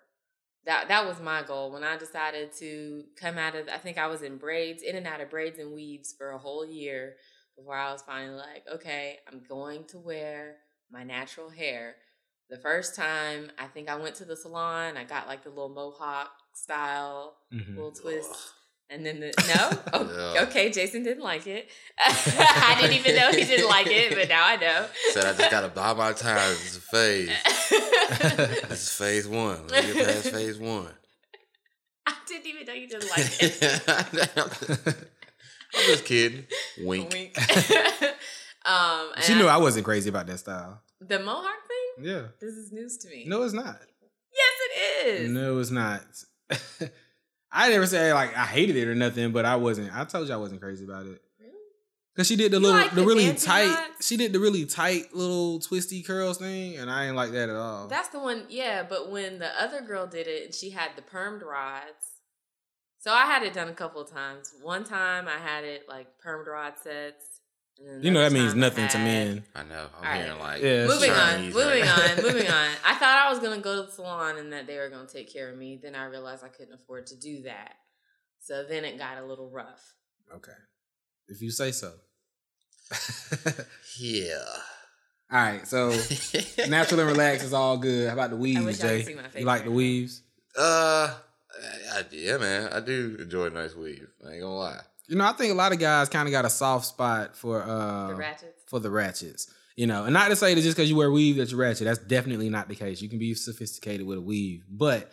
[0.64, 3.68] That that was my goal when I decided to come out of.
[3.68, 6.38] I think I was in braids, in and out of braids and weaves for a
[6.38, 7.16] whole year
[7.56, 10.56] before I was finally like, okay, I'm going to wear
[10.90, 11.96] my natural hair.
[12.50, 14.96] The first time, I think I went to the salon.
[14.96, 17.76] I got like the little mohawk style Mhm.
[17.76, 18.52] little twist.
[18.90, 20.42] And then the no, oh, Yeah.
[20.44, 21.68] okay, Jason didn't like it.
[21.98, 24.86] I didn't even know he didn't like it, but now I know.
[25.12, 26.36] Said I just gotta buy my time.
[26.50, 27.30] This is a phase.
[28.68, 29.66] This is phase one.
[29.68, 30.88] Let me get past phase one.
[32.06, 34.96] I didn't even know you didn't like it.
[35.76, 36.46] I'm just kidding.
[36.80, 37.12] Wink.
[37.12, 37.36] Wink.
[38.64, 40.80] um, she knew I wasn't crazy about that style.
[41.00, 42.06] the mohawk thing.
[42.06, 42.22] Yeah.
[42.40, 43.24] This is news to me.
[43.28, 43.78] No, it's not.
[44.32, 45.30] yes, it is.
[45.30, 46.04] No, it's not.
[47.50, 49.94] I never say like I hated it or nothing, but I wasn't.
[49.94, 51.20] I told you I wasn't crazy about it.
[51.40, 51.52] Really?
[52.16, 53.74] Cause she did the You little, like the the really tight.
[54.00, 57.56] She did the really tight little twisty curls thing, and I ain't like that at
[57.56, 57.88] all.
[57.88, 58.44] That's the one.
[58.48, 62.18] Yeah, but when the other girl did it, and she had the permed rods.
[63.00, 64.52] So I had it done a couple of times.
[64.60, 67.37] One time I had it like permed rod sets.
[67.78, 69.44] And then you know that means nothing to had- men.
[69.54, 69.86] I know.
[70.00, 70.24] I'm All right.
[70.24, 72.70] hearing like Yeah, it's moving on, moving on, moving on.
[72.84, 75.32] I thought I was gonna go to the salon and that they were gonna take
[75.32, 75.78] care of me.
[75.82, 77.74] Then I realized I couldn't afford to do that.
[78.40, 79.94] So then it got a little rough.
[80.34, 80.52] Okay,
[81.28, 81.92] if you say so.
[84.00, 84.38] Yeah.
[85.30, 85.90] all right, so
[86.68, 88.06] natural and relaxed is all good.
[88.08, 88.98] How about the weaves, wish y'all Jay?
[88.98, 89.76] could see my face You like right the now.
[89.76, 90.22] weaves?
[90.56, 91.14] Uh,
[91.92, 92.72] I, yeah, man.
[92.72, 94.08] I do enjoy a nice weave.
[94.26, 94.80] I ain't gonna lie.
[95.08, 97.62] You know, I think a lot of guys kind of got a soft spot for
[97.62, 98.62] uh The ratchets.
[98.66, 99.52] for the ratchets.
[99.76, 101.84] You know, and not to say that just because you wear weave that you're ratchet.
[101.86, 103.00] That's definitely not the case.
[103.00, 105.12] You can be sophisticated with a weave, but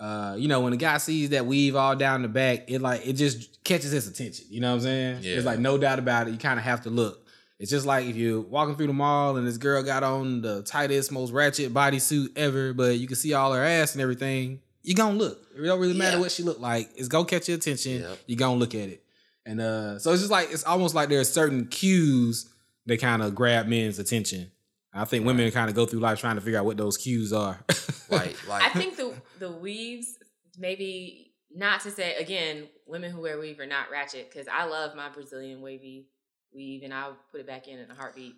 [0.00, 3.06] uh, you know, when a guy sees that weave all down the back, it like
[3.06, 4.46] it just catches his attention.
[4.50, 5.18] You know what I'm saying?
[5.22, 5.32] Yeah.
[5.34, 6.32] There's like no doubt about it.
[6.32, 7.26] You kind of have to look.
[7.58, 10.62] It's just like if you're walking through the mall and this girl got on the
[10.62, 14.60] tightest, most ratchet bodysuit ever, but you can see all her ass and everything.
[14.82, 15.38] You gonna look.
[15.56, 16.20] It don't really matter Yeah.
[16.22, 16.88] what she look like.
[16.96, 18.00] It's gonna catch your attention.
[18.00, 18.18] Yep.
[18.26, 19.04] You gonna look at it.
[19.46, 22.52] And uh, so it's just like it's almost like there are certain cues
[22.86, 24.50] that kind of grab men's attention.
[24.92, 27.32] I think women kind of go through life trying to figure out what those cues
[27.32, 27.58] are.
[28.10, 30.18] Like, like I think the the weaves
[30.58, 34.96] maybe not to say again, women who wear weave are not ratchet because I love
[34.96, 36.08] my Brazilian wavy
[36.52, 38.34] weave and I'll put it back in in a heartbeat.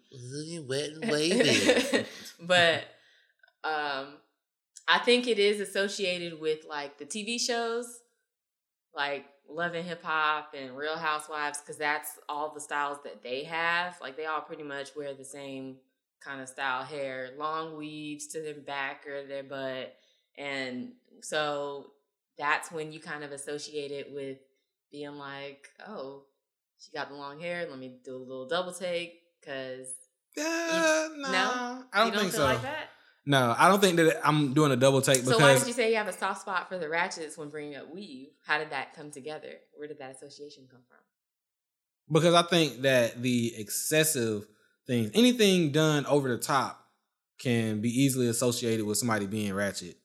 [0.69, 2.05] wet and wavy.
[2.39, 2.85] but
[3.65, 4.09] um
[4.89, 7.87] I think it is associated with like the TV shows,
[8.95, 13.45] like Love and Hip Hop and Real Housewives, because that's all the styles that they
[13.45, 13.97] have.
[14.01, 15.77] Like they all pretty much wear the same
[16.21, 19.95] kind of style hair, long weaves to their back or their butt.
[20.39, 21.93] And so
[22.39, 24.39] that's when you kind of associate it with
[24.91, 26.25] being like, oh,
[26.79, 27.67] she got the long hair.
[27.69, 29.89] Let me do a little double take because
[30.37, 31.85] Yeah, no, no?
[31.93, 32.45] I don't, don't think feel so.
[32.47, 32.89] like that.
[33.25, 35.91] No, I don't think that I'm doing a double take So why did you say
[35.91, 38.31] you have a soft spot for the ratchets when bringing up weave?
[38.45, 39.53] How did that come together?
[39.75, 40.99] Where did that association come from?
[42.11, 44.47] because I think that the excessive
[44.87, 46.79] things, anything done over the top,
[47.39, 49.97] can be easily associated with somebody being ratchet.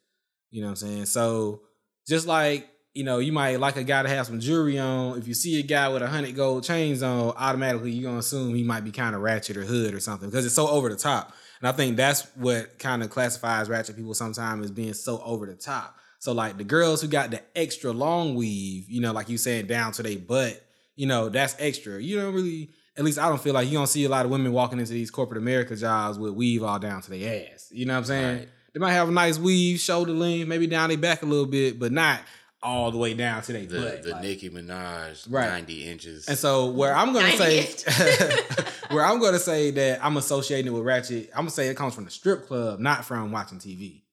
[0.49, 1.05] You know what I'm saying?
[1.05, 1.61] So
[2.07, 5.19] just like you know, you might like a guy to have some jewelry on.
[5.19, 8.55] If you see a guy with a hundred gold chains on, automatically you're gonna assume
[8.55, 10.95] he might be kind of ratchet or hood or something because it's so over the
[10.95, 11.33] top.
[11.59, 15.45] And I think that's what kind of classifies ratchet people sometimes as being so over
[15.45, 15.97] the top.
[16.19, 19.67] So like the girls who got the extra long weave, you know, like you saying
[19.67, 20.63] down to their butt,
[20.95, 22.01] you know, that's extra.
[22.01, 24.31] You don't really, at least I don't feel like you don't see a lot of
[24.31, 27.69] women walking into these corporate America jobs with weave all down to their ass.
[27.71, 28.37] You know what I'm saying?
[28.39, 28.49] Right.
[28.73, 31.79] They might have a nice weave, shoulder length, maybe down their back a little bit,
[31.79, 32.19] but not
[32.63, 34.03] all the way down to their the butt.
[34.03, 35.47] the like- Nicki Minaj Right.
[35.49, 36.27] ninety inches.
[36.27, 37.63] and so where I'm gonna say
[38.89, 41.93] where I'm gonna say that I'm associating it with ratchet, I'm gonna say it comes
[41.95, 44.03] from the strip club, not from watching TV.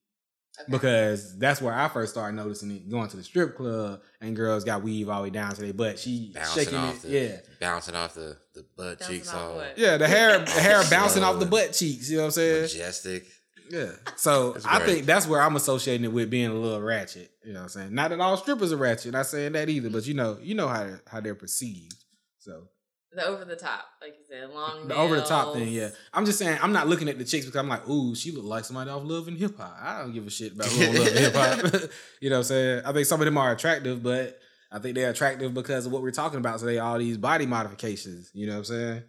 [0.57, 0.71] Okay.
[0.71, 4.63] Because that's where I first started noticing it, going to the strip club and girls
[4.63, 5.99] got weave all the way down to their butt.
[5.99, 7.01] She bouncing shaking off it.
[7.01, 7.37] the yeah.
[7.59, 9.77] bouncing off the, the butt Bouncing cheeks off all what?
[9.77, 12.61] Yeah, the hair the hair bouncing off the butt cheeks, you know what I'm saying?
[12.61, 13.25] majestic.
[13.69, 13.91] Yeah.
[14.15, 17.31] So I think that's where I'm associating it with being a little ratchet.
[17.43, 17.93] You know what I'm saying?
[17.95, 20.67] Not that all strippers are ratchet, not saying that either, but you know, you know
[20.67, 21.95] how how they're perceived.
[22.39, 22.67] So
[23.13, 24.87] The over the top, like you said, long.
[24.87, 25.89] The over the top thing, yeah.
[26.13, 28.45] I'm just saying, I'm not looking at the chicks because I'm like, ooh, she look
[28.45, 29.77] like somebody off Love and Hip Hop.
[29.81, 31.91] I don't give a shit about who Love and Hip Hop.
[32.21, 32.81] you know what I'm saying?
[32.85, 34.39] I think some of them are attractive, but
[34.71, 38.31] I think they're attractive because of what we're talking about today, all these body modifications.
[38.33, 39.03] You know what I'm saying?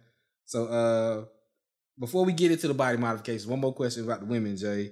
[0.45, 1.25] So uh
[1.99, 4.91] before we get into the body modifications, one more question about the women, Jay.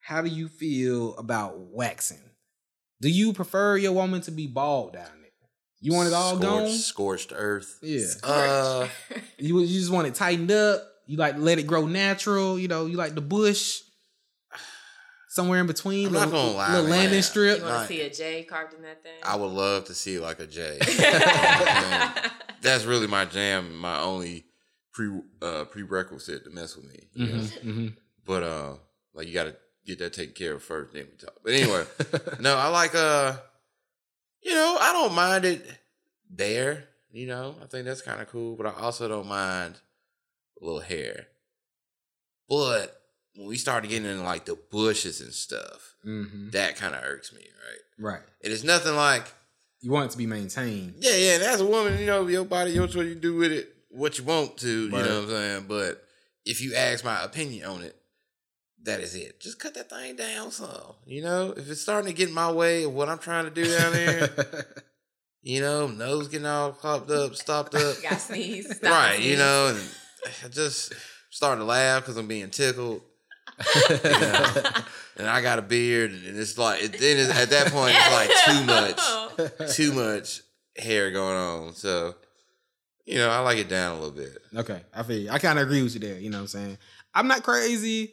[0.00, 2.18] How do you feel about waxing?
[3.00, 5.30] Do you prefer your woman to be bald down there?
[5.80, 6.68] You want it all Scorched- gone?
[6.70, 7.78] Scorched earth.
[7.82, 8.06] Yeah.
[8.22, 8.88] Uh,
[9.38, 10.82] You you just want it tightened up.
[11.06, 12.58] You like to let it grow natural.
[12.58, 13.80] You know, you like the bush
[15.28, 16.06] somewhere in between.
[16.08, 16.90] I'm not little, gonna lie, little man.
[16.98, 17.60] landing you strip.
[17.60, 17.88] want to Right.
[17.88, 19.18] see a J carved in that thing?
[19.24, 20.78] I would love to see like a J.
[22.60, 24.44] That's really my jam, my only
[24.92, 25.08] pre
[25.40, 27.08] uh, prerequisite to mess with me.
[27.14, 27.38] you know?
[27.42, 27.96] Mhm, mhm.
[28.24, 28.74] But uh,
[29.14, 31.34] like you got to get that taken care of first, then we talk.
[31.42, 31.84] But anyway,
[32.40, 33.36] no, I like uh,
[34.42, 35.64] you know, I don't mind it
[36.30, 36.88] there.
[37.10, 38.56] You know, I think that's kind of cool.
[38.56, 39.74] But I also don't mind
[40.60, 41.26] a little hair.
[42.48, 43.00] But
[43.34, 46.52] when we started getting into like the bushes and stuff, Mhm.
[46.52, 47.80] that kind of irks me, right?
[48.12, 48.22] Right.
[48.42, 49.26] And it's nothing like
[49.80, 50.94] You want it to be maintained.
[50.98, 51.34] yeah, yeah.
[51.34, 54.18] And as a woman, you know, your body, your choice, you do with it what
[54.18, 54.84] you want to.
[54.84, 55.64] You know what I'm saying?
[55.68, 56.02] But
[56.44, 57.96] if you ask my opinion on it,
[58.84, 59.40] that is it.
[59.40, 60.94] Just cut that thing down some.
[61.06, 63.50] You know, if it's starting to get in my way of what I'm trying to
[63.50, 64.28] do down there,
[65.42, 68.76] you know, nose getting all popped up, stopped up, Got sneeze.
[68.76, 69.16] Stop right?
[69.16, 69.30] sneeze.
[69.30, 69.80] You know, and
[70.44, 70.92] I just
[71.30, 73.02] starting to laugh because I'm being tickled.
[75.16, 78.12] And I got a beard, and it's like it, then it's, at that point it's
[78.12, 80.40] like too much too much
[80.76, 81.74] hair going on.
[81.74, 82.14] So,
[83.06, 84.38] you know, I like it down a little bit.
[84.54, 85.30] Okay, I feel you.
[85.30, 86.18] I kind of agree with you there.
[86.18, 86.78] You know what I'm saying?
[87.14, 88.12] I'm not crazy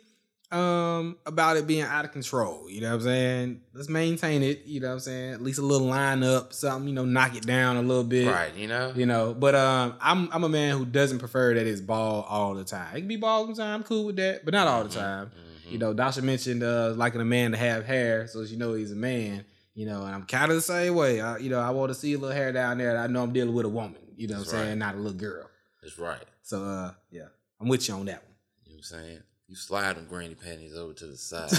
[0.52, 2.68] um about it being out of control.
[2.70, 3.62] You know what I'm saying?
[3.74, 4.64] Let's maintain it.
[4.66, 5.34] You know what I'm saying?
[5.34, 6.88] At least a little line up, something.
[6.90, 8.28] You know, knock it down a little bit.
[8.28, 8.92] Right, you know?
[8.96, 12.56] You know, but um, I'm I'm a man who doesn't prefer that it's bald all
[12.56, 12.96] the time.
[12.96, 13.76] It can be bald sometimes.
[13.76, 15.28] I'm cool with that, but not all the time.
[15.28, 15.72] Mhm.
[15.72, 18.92] You know, Dacia mentioned uh liking a man to have hair, so you know he's
[18.92, 19.46] a man.
[19.76, 21.22] You know, and I'm kind of the same way.
[21.22, 22.98] I, you know, I want to see a little hair down there.
[22.98, 23.96] I know I'm dealing with a woman.
[24.20, 25.50] You know, what I'm saying not a little girl.
[25.82, 26.22] That's right.
[26.42, 27.28] So uh, yeah,
[27.62, 28.34] I'm with you on that one.
[28.66, 29.20] You know what I'm saying?
[29.48, 31.50] You slide them granny panties over to the side.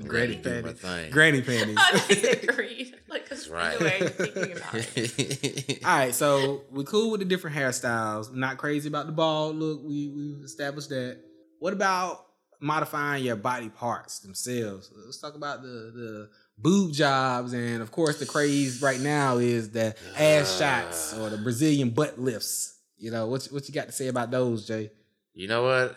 [0.00, 0.08] one.
[0.08, 1.12] Granny let me do my panties.
[1.12, 1.76] Granny panties.
[1.78, 2.96] I disagreed.
[3.06, 3.80] Like, cause That's right.
[3.80, 4.00] right.
[4.00, 5.78] way thinking about it.
[5.84, 8.34] All right, so we're cool with the different hairstyles.
[8.34, 9.82] Not crazy about the bald look.
[9.84, 11.18] We we established that.
[11.58, 12.24] What about
[12.60, 14.90] modifying your body parts themselves?
[15.04, 16.30] Let's talk about the the
[16.60, 21.38] boob jobs, and of course, the craze right now is the ass shots or the
[21.38, 22.78] Brazilian butt lifts.
[22.98, 23.46] You know what?
[23.46, 24.90] What you got to say about those, Jay?
[25.34, 25.96] you know what?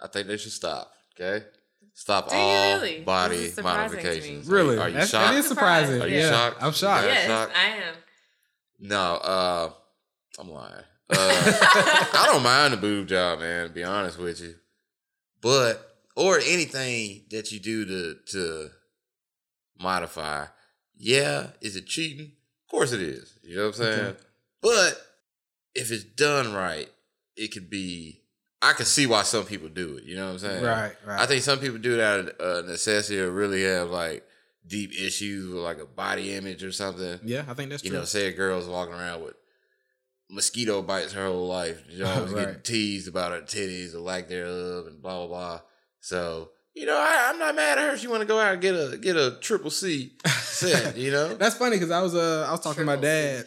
[0.00, 0.92] I think they should stop.
[1.14, 1.44] Okay?
[1.94, 3.00] Stop Do all really?
[3.00, 4.48] Body is surprising modifications.
[4.48, 4.78] Really?
[4.78, 5.32] Are you That's- shocked?
[5.32, 6.00] That is surprising.
[6.02, 6.62] Are you yeah, shocked?
[6.62, 7.06] I'm shocked.
[7.06, 7.52] Yes, shocked?
[7.56, 7.94] I am.
[8.80, 9.70] No, uh,
[10.38, 10.84] I'm lying.
[11.10, 11.16] Uh,
[12.14, 13.68] I don't mind the boob job, man.
[13.68, 14.54] To be honest with you,
[15.42, 18.70] but or anything that you do to to
[19.82, 20.46] modify.
[20.96, 22.32] Yeah, is it cheating?
[22.66, 23.34] Of course it is.
[23.42, 24.00] You know what I'm saying?
[24.00, 24.18] Okay.
[24.60, 25.06] But
[25.74, 26.88] if it's done right,
[27.36, 28.20] it could be.
[28.60, 30.04] I can see why some people do it.
[30.04, 30.64] You know what I'm saying?
[30.64, 31.20] Right, right.
[31.20, 34.24] I think some people do it out of uh, necessity or really have like
[34.64, 37.96] deep issues with like a body image or something yeah, I think that's you true.
[37.96, 39.34] You know, say a girl's walking around with
[40.30, 41.82] mosquito bites her whole life.
[41.88, 45.60] You know, always getting teased about her titties or lack thereof and blah blah blah.
[46.00, 48.54] So, you know, I, I'm not mad at her if she want to go out
[48.54, 51.34] and get a get a triple C set, you know?
[51.34, 53.46] That's funny because I was uh I was talking to my dad.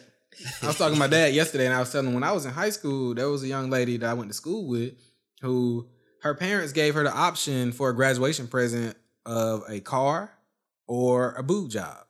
[0.62, 2.44] I was talking to my dad yesterday, and I was telling him when I was
[2.44, 4.92] in high school, there was a young lady that I went to school with
[5.40, 5.88] who
[6.22, 10.30] her parents gave her the option for a graduation present of a car
[10.86, 12.04] or a boob job.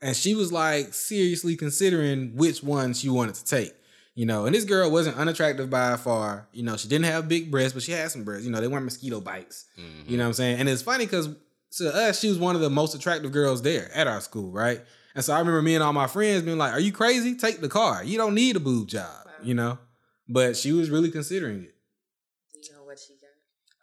[0.00, 3.74] And she was like seriously considering which one she wanted to take.
[4.14, 6.46] You know, and this girl wasn't unattractive by far.
[6.52, 8.44] You know, she didn't have big breasts, but she had some breasts.
[8.44, 9.64] You know, they weren't mosquito bites.
[9.78, 10.08] Mhm.
[10.10, 10.60] You know what I'm saying?
[10.60, 11.30] And it's funny because
[11.78, 14.82] to us, she was one of the most attractive girls there at our school, right?
[15.14, 17.36] And so I remember me and all my friends being like, Are you crazy?
[17.36, 18.04] Take the car.
[18.04, 19.78] You don't need a boob job, you know?
[20.28, 21.74] But she was really considering it.
[22.52, 23.30] Do you know what she got?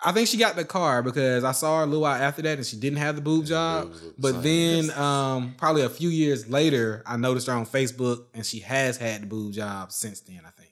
[0.04, 2.58] I think she got the car because I saw her a little while after that
[2.58, 3.88] and she didn't have the boob job.
[3.90, 4.88] boobs look the But same.
[4.88, 8.96] then um, probably a few years later, I noticed her on Facebook and she has
[8.98, 10.72] had the boob job since then, I think.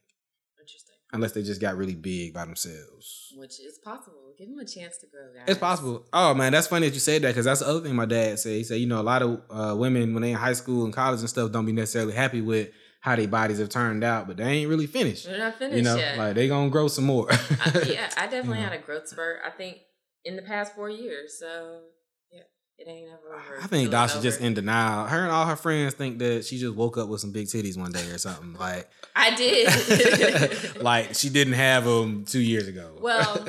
[0.60, 0.96] Interesting.
[1.12, 3.34] Unless they just got really big by themselves.
[3.36, 4.34] Which is possible.
[4.38, 5.46] Give them a chance to grow, guys.
[5.48, 6.06] It's possible.
[6.14, 8.38] Oh man, that's funny that you said that because that's the other thing my dad
[8.40, 8.52] said.
[8.54, 10.94] He said, you know, a lot of uh, women when they in high school and
[10.94, 12.70] college and stuff don't be necessarily happy with
[13.08, 15.28] how their bodies have turned out, but they ain't really finished.
[15.28, 16.18] We're not finished You know, yet.
[16.18, 17.28] like they gonna grow some more.
[17.32, 17.38] I,
[17.88, 18.70] yeah, I definitely You know.
[18.70, 19.40] had a growth spurt.
[19.46, 19.78] I think
[20.26, 21.38] in the past four years.
[21.40, 21.82] So
[22.32, 22.42] yeah,
[22.78, 23.58] It ain't ever over.
[23.64, 25.08] I think till it's Dacia just in denial.
[25.08, 27.78] Her and all her friends think that she just woke up with some big titties
[27.78, 28.54] one day or something.
[28.56, 30.76] Like, I did.
[30.82, 32.98] like she didn't have them two years ago.
[33.02, 33.46] well,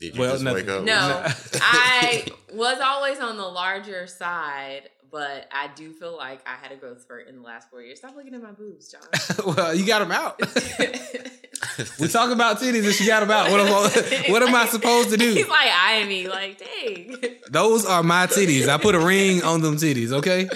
[0.00, 0.66] Did you Well, just nothing.
[0.66, 0.84] wake up?
[0.84, 1.26] no,
[1.62, 6.76] I was always on the larger side, but I do feel like I had a
[6.76, 7.98] growth spurt in the last four years.
[7.98, 9.02] Stop looking at my boobs, John.
[9.56, 10.40] well, you got them out.
[12.00, 13.50] we talk about titties and she got them out.
[13.50, 15.32] What am I, what am I supposed to do?
[15.32, 17.16] He's like eyeing me, like, dang.
[17.50, 18.68] Those are my titties.
[18.68, 20.12] I put a ring on them titties.
[20.12, 20.48] Okay,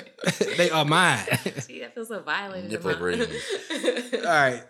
[0.57, 1.25] they are mine.
[1.67, 2.71] Gee, I feel so violated.
[2.71, 4.63] Nipple in my- all right.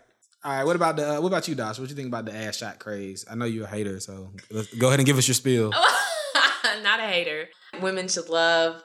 [0.42, 1.78] All right, what about the uh, what about you, Dosh?
[1.78, 3.24] What you think about the ass shot craze?
[3.30, 5.72] I know you're a hater, so let's go ahead and give us your spiel.
[6.82, 7.48] Not a hater.
[7.80, 8.82] Women should love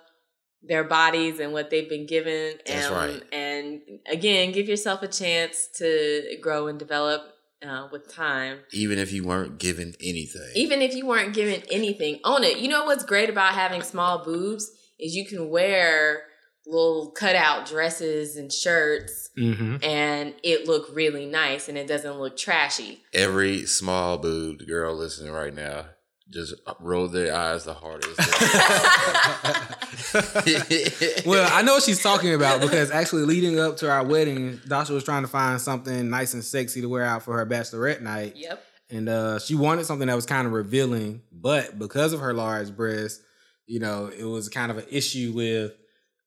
[0.62, 2.56] their bodies and what they've been given.
[2.66, 3.24] That's and, right.
[3.32, 7.22] And again, give yourself a chance to grow and develop
[7.66, 8.60] uh, with time.
[8.72, 10.52] Even if you weren't given anything.
[10.56, 12.58] Even if you weren't given anything, own it.
[12.58, 16.24] You know what's great about having small boobs is you can wear
[16.66, 19.78] little cutout dresses and shirts Mm-hmm.
[19.84, 23.04] and it look really nice and it doesn't look trashy.
[23.14, 25.86] Every small boobed girl listening right now
[26.30, 28.20] just roll their eyes the hardest.
[31.26, 34.94] Well, I know what she's talking about because actually leading up to our wedding, Dacia
[34.94, 38.36] was trying to find something nice and sexy to wear out for her bachelorette night.
[38.36, 38.64] Yep.
[38.90, 42.76] And uh, she wanted something that was kind of revealing, but because of her large
[42.76, 43.22] breasts,
[43.68, 45.74] you know, it was kind of an issue with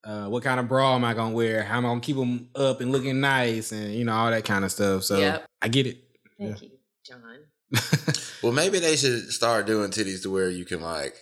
[0.04, 1.62] uh, what kind of bra am I gonna wear?
[1.62, 4.44] How am I gonna keep them up and looking nice, and you know all that
[4.44, 5.04] kind of stuff.
[5.04, 5.46] So Yep.
[5.60, 5.98] I get it.
[6.38, 6.70] Thank you,
[7.04, 7.22] John.
[8.42, 11.14] well, maybe they should start doing titties to where you can like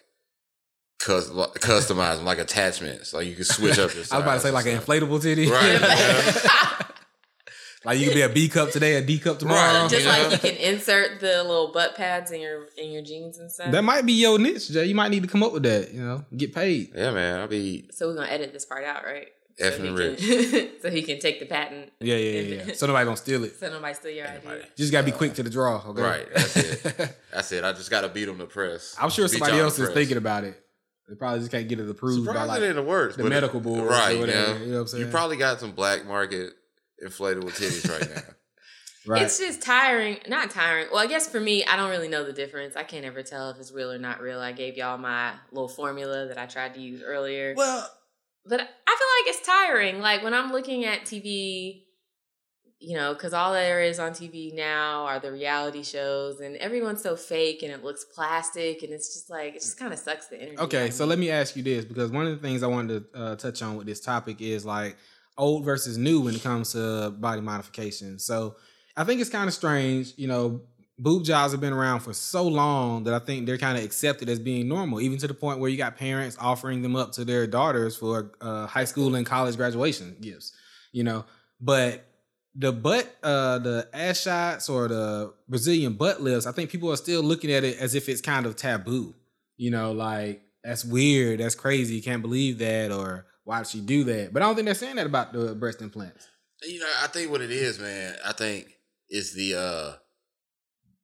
[0.99, 3.13] cus- customize them, like attachments.
[3.13, 4.13] Like you can switch up your stuff.
[4.13, 6.87] I was about to say like an inflatable titty, Right, yeah.
[7.85, 9.83] like you could be a B cup today, a D cup tomorrow.
[9.83, 10.29] Right, Just you know?
[10.29, 13.71] like you can insert the little butt pads in your in your jeans and stuff.
[13.71, 14.87] That might be your niche, Jay.
[14.87, 15.93] You might need to come up with that.
[15.93, 16.93] You know, get paid.
[16.95, 17.41] Yeah, man.
[17.41, 19.29] I'll be so we're gonna edit this part out, right?
[19.61, 21.93] Effing so he can, so he can take the patent.
[22.01, 22.65] Yeah, yeah, yeah.
[22.67, 22.73] yeah.
[22.75, 23.57] So nobody gonna steal it.
[23.59, 24.49] So nobody steal your Anybody.
[24.57, 24.65] idea.
[24.65, 25.83] You just gotta be quick to the draw.
[25.89, 26.03] Okay.
[26.03, 26.27] right.
[26.35, 27.17] That's it.
[27.33, 27.65] That's it.
[27.65, 28.97] I just got to beat them to press.
[29.01, 29.95] I'm sure Beat somebody else is press.
[29.95, 30.61] thinking about it.
[31.09, 33.17] They probably just can't get it approved by like it in the works.
[33.17, 34.17] the but it- medical board, right?
[34.17, 34.53] or whatever.
[34.55, 34.59] yeah.
[34.61, 35.05] You know what I'm saying?
[35.07, 36.53] You probably got some black market
[37.05, 38.23] inflatable titties right now.
[39.07, 39.23] right.
[39.23, 40.19] It's just tiring.
[40.29, 40.87] Not tiring.
[40.93, 42.77] Well, I guess for me, I don't really know the difference.
[42.77, 44.39] I can't ever tell if it's real or not real.
[44.41, 47.55] I gave y'all my little formula that I tried to use earlier.
[47.57, 47.89] well,
[48.47, 50.01] but I feel like it's tiring.
[50.01, 51.85] Like when I'm looking at TV,
[52.79, 57.03] you know, because all there is on TV now are the reality shows, and everyone's
[57.03, 60.29] so fake and it looks plastic, and it's just like it just kind of sucks
[60.29, 60.59] the energy.
[60.59, 60.91] okay.
[60.91, 63.37] So let me ask you this because one of the things I wanted to uh,
[63.37, 64.97] touch on with this topic is like
[65.37, 68.19] old versus new when it comes to body modification.
[68.19, 68.57] So
[68.97, 70.15] I think it's kind of strange.
[70.17, 70.63] You know,
[71.01, 74.29] boob jobs have been around for so long that I think they're kind of accepted
[74.29, 77.25] as being normal, even to the point where you got parents offering them up to
[77.25, 80.53] their daughters for uh, high school and college graduation gifts.
[80.93, 81.25] You know,
[81.61, 82.05] but
[82.55, 86.97] the butt, uh, the ass shots or the Brazilian butt lifts, I think people are
[86.97, 89.15] still looking at it as if it's kind of taboo.
[89.57, 94.05] You know, like that's weird, that's crazy, can't believe that, or why did she do
[94.05, 94.33] that?
[94.35, 96.29] But I don't think they're saying that about the breast implants.
[96.63, 98.17] You know, I think what it is, man.
[98.27, 98.77] I think
[99.09, 99.93] is the uh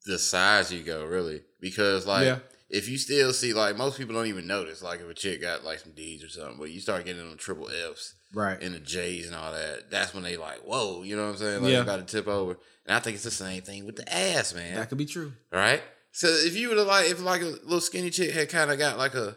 [0.07, 2.39] the size you go really because like Yeah.
[2.71, 5.65] if you still see like most people don't even notice like if a chick got
[5.65, 8.61] like some D's or something, but you start getting them triple Fs Right.
[8.63, 9.91] and the J's and all that.
[9.91, 11.63] That's when they like, whoa, you know what I'm saying?
[11.63, 11.81] Like Yeah.
[11.83, 12.57] about to tip over.
[12.87, 14.77] And I think it's the same thing with the ass, man.
[14.77, 15.33] That could be true.
[15.53, 15.83] right?
[16.13, 18.79] So if you would have like if like a little skinny chick had kind of
[18.79, 19.37] got like a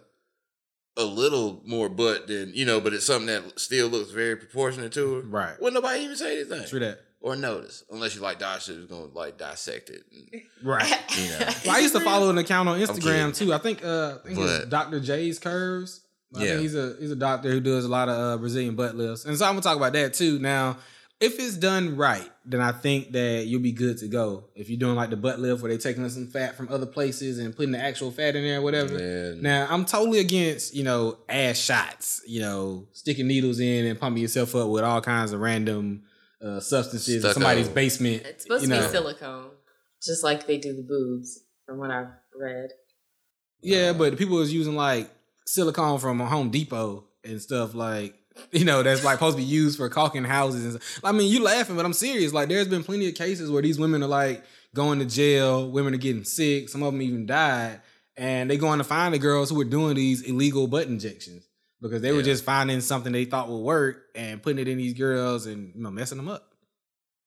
[0.98, 4.92] a little more butt than you know, but it's something that still looks very proportionate
[4.94, 5.22] to her.
[5.22, 5.60] Right.
[5.62, 7.00] Wouldn't nobody even say anything True that.
[7.22, 10.04] Or notice unless you like Dacia was gonna like dissect it.
[10.12, 10.90] And, Right.
[11.18, 11.40] you know.
[11.66, 13.54] Well, I used to follow an account on Instagram too.
[13.54, 15.00] I think uh I think it's Dr.
[15.02, 16.02] J's Curves.
[16.36, 16.46] I Yeah.
[16.52, 19.26] think he's a he's a doctor who does a lot of uh, Brazilian butt lifts.
[19.26, 20.40] And so I'm gonna talk about that too.
[20.40, 20.78] Now,
[21.20, 24.46] if it's done right, then I think that you'll be good to go.
[24.56, 27.40] If you're doing like the butt lift where they're taking some fat from other places
[27.40, 28.94] and putting the actual fat in there or whatever.
[28.98, 29.42] Man.
[29.42, 34.22] Now, I'm totally against, you know, ass shots, you know, sticking needles in and pumping
[34.22, 36.04] yourself up with all kinds of random
[36.42, 37.34] uh, substances in Stucco.
[37.34, 38.24] somebody's basement.
[38.26, 38.82] it's supposed you to know.
[38.82, 39.52] be silicone,
[40.02, 42.08] just like they do the boobs, from what I've
[42.40, 42.72] read.
[43.62, 45.10] Yeah, but the people was using like
[45.46, 48.16] silicone from Home Depot and stuff like
[48.52, 50.76] you know that's like supposed to be used for caulking houses.
[50.76, 50.84] And.
[51.04, 52.34] I mean, you laughing, but I'm serious.
[52.34, 55.70] Like, there's been plenty of cases where these women are like going to jail.
[55.70, 56.70] Women are getting sick.
[56.70, 57.82] Some of them even died,
[58.16, 61.49] and they going to find the girls who were doing these illegal butt injections
[61.82, 64.94] because they were just finding something they thought would work and putting it in these
[64.94, 66.46] girls and you know messing them up.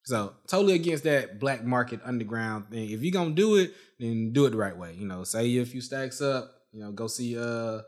[0.04, 2.90] So totally against that black market underground thing.
[2.90, 4.94] If you're gonna do it, then do it the right way.
[4.98, 6.50] You know, save you a few stacks up.
[6.72, 7.82] You know, go see uh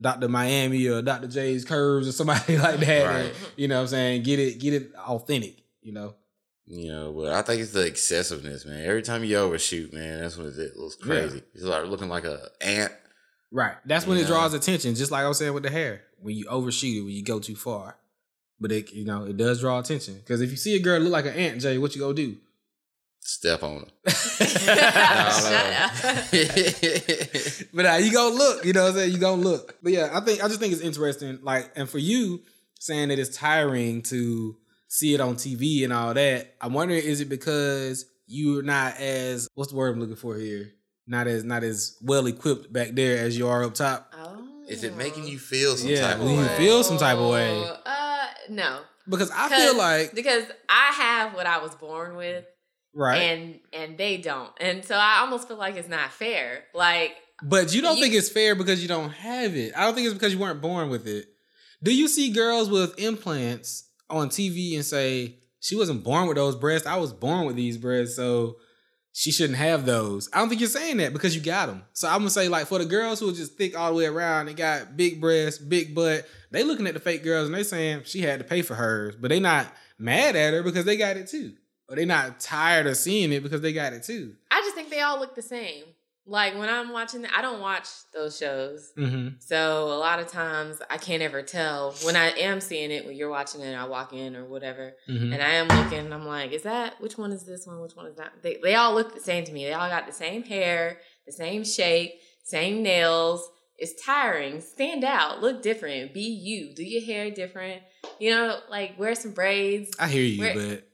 [0.00, 0.28] Dr.
[0.28, 1.26] Miami or Dr.
[1.26, 3.04] J's Curves or somebody like that.
[3.06, 3.18] Right.
[3.26, 4.22] and, you know what I'm saying?
[4.24, 6.14] Get it, get it authentic, you know?
[6.66, 8.84] You know, but I think it's the excessiveness, man.
[8.84, 11.42] Every time you overshoot, man, that's when it looks crazy.
[11.54, 12.92] It's like looking like a ant.
[13.50, 13.76] Right.
[13.86, 14.26] That's when it Yeah.
[14.26, 16.02] draws attention, just like I was saying with the hair.
[16.18, 17.96] When you overshoot it, when you go too far.
[18.58, 20.14] But it, you know, it does draw attention.
[20.14, 22.36] Because if you see a girl look like an ant, Jay, what you gonna do?
[23.20, 24.10] Step on her.
[24.10, 26.24] Shut up.
[27.74, 29.12] but now you gonna look, you know what I'm saying?
[29.12, 29.76] You gonna look.
[29.82, 31.40] But yeah, I think I just think it's interesting.
[31.42, 32.40] Like, and for you
[32.78, 34.56] saying that it's tiring to
[34.88, 39.48] see it on TV and all that, I'm wondering is it because you're not as
[39.54, 40.72] what's the word I'm looking for here?
[41.08, 44.12] Not as not as well equipped back there as you are up top.
[44.16, 44.55] Oh.
[44.68, 46.56] Is it making you feel some Yeah, type of when you way?
[46.56, 47.64] feel some type of way.
[47.84, 48.80] Uh, no.
[49.08, 52.44] Because I feel like because I have what I was born with,
[52.94, 53.16] right.
[53.18, 56.64] and and they don't, and so I almost feel like it's not fair.
[56.74, 57.12] Like
[57.42, 59.72] But you don't You- think it's fair because you don't have it.
[59.76, 61.26] I don't think it's because you weren't born with it.
[61.82, 66.56] Do you see girls with implants on TV and say, she wasn't born with those
[66.56, 66.86] breasts?
[66.88, 68.56] I was born with these breasts, so
[69.18, 70.28] she shouldn't have those.
[70.30, 71.84] I don't think you're saying that because you got them.
[71.94, 74.04] So I'm gonna say, like, for the girls who are just thick all the way
[74.04, 77.62] around, they got big breasts, big butt, they looking at the fake girls and they
[77.62, 80.98] saying she had to pay for hers, but they not mad at her because they
[80.98, 81.54] got it too.
[81.88, 84.34] Or they not tired of seeing it because they got it too.
[84.50, 85.84] I just think they all look the same.
[86.28, 88.90] Like when I'm watching, I don't watch those shows.
[88.98, 89.36] Mm-hmm.
[89.38, 93.06] So a lot of times I can't ever tell when I am seeing it.
[93.06, 95.32] When you're watching it, I walk in or whatever, Mm-hmm.
[95.32, 96.12] and I am looking.
[96.12, 97.80] I'm like, is that which one is this one?
[97.80, 98.32] Which one is that?
[98.42, 99.66] They they all look the same to me.
[99.66, 102.12] They all got the same hair, the same shape,
[102.44, 103.48] same nails.
[103.78, 104.62] It's tiring.
[104.62, 105.42] Stand out.
[105.42, 106.12] Look different.
[106.14, 106.74] Be you.
[106.74, 107.82] Do your hair different.
[108.18, 109.94] You know, like wear some braids.
[110.00, 110.88] I hear you, Where- but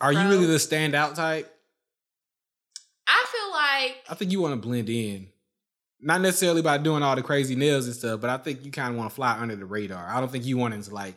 [0.00, 1.52] are you really the standout type?
[3.08, 5.28] I feel like I think you want to blend in.
[6.00, 8.92] Not necessarily by doing all the crazy nails and stuff, but I think you kind
[8.92, 10.06] of want to fly under the radar.
[10.08, 11.16] I don't think you want to like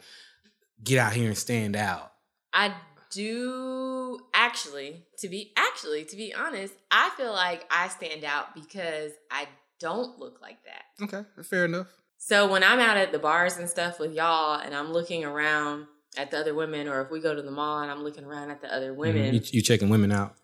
[0.83, 2.11] get out here and stand out.
[2.51, 2.73] I
[3.11, 9.11] do actually, to be actually, to be honest, I feel like I stand out because
[9.29, 9.47] I
[9.79, 11.03] don't look like that.
[11.03, 11.87] Okay, fair enough.
[12.17, 15.87] So when I'm out at the bars and stuff with y'all and I'm looking around
[16.17, 18.51] at the other women, or if we go to the mall and I'm looking around
[18.51, 18.99] at the other mm-hmm.
[18.99, 20.35] women, You, you checking women out?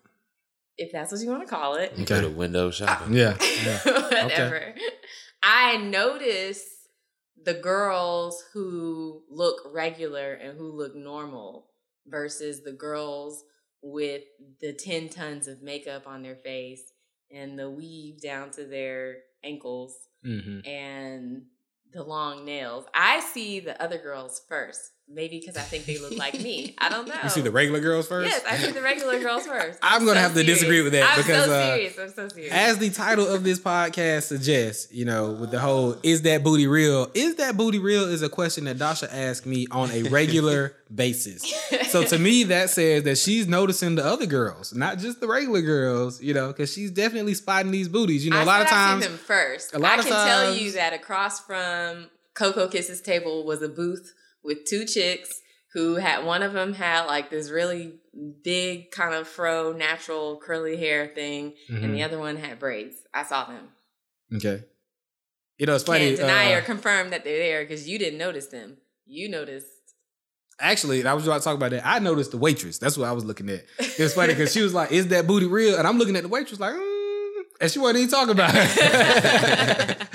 [0.78, 3.12] If that's what you want to call it, You go to window shopping.
[3.12, 3.36] Yeah.
[3.64, 3.78] yeah.
[3.84, 4.74] whatever.
[5.42, 6.64] I notice
[7.44, 11.66] the girls who look regular and who look normal
[12.06, 13.44] versus the girls
[13.82, 14.22] with
[14.60, 16.82] the 10 tons of makeup on their face
[17.30, 21.42] and the weave down to their ankles hmm and
[21.92, 22.84] the long nails.
[22.92, 24.80] I see the other girls first.
[25.10, 26.74] Maybe because I think they look like me.
[26.78, 27.14] I don't know.
[27.22, 28.28] You see the regular girls first?
[28.28, 29.78] Yes, I see the regular girls first.
[29.82, 32.02] I'm gonna so have to disagree with that I'm because, so uh.
[32.04, 32.52] I'm so serious.
[32.52, 36.66] As the title of this podcast suggests, you know, with the whole "Is that booty
[36.66, 38.04] real?" Is that booty real?
[38.04, 41.42] Is a question that Dacia asks me on a regular basis.
[41.90, 45.62] So to me, that says that she's noticing the other girls, not just the regular
[45.62, 48.26] girls, you know, because she's definitely spotting these booties.
[48.26, 49.74] You know, I a lot of said I times, seen them first.
[49.74, 53.68] a lot I of can tell you that across from Coco Kiss's table was a
[53.68, 55.40] booth with two chicks
[55.74, 57.94] who had one of them had like this really
[58.42, 61.92] big kind of fro natural curly hair thing, and Mhm.
[61.92, 62.96] the other one had braids.
[63.14, 63.68] I saw them.
[64.36, 64.64] okay.
[65.58, 66.06] You know, it's funny.
[66.14, 68.76] Can't deny uh, or confirm that they're there because you didn't notice them.
[69.06, 69.66] You noticed.
[70.60, 71.86] Actually, I was about to talk about that.
[71.86, 72.78] I noticed the waitress.
[72.78, 73.64] That's what I was looking at.
[73.78, 76.22] It was funny because she was like, "Is that booty real?" And I'm looking at
[76.22, 76.97] the waitress like, mm,
[77.60, 80.08] and she wasn't even talking about it.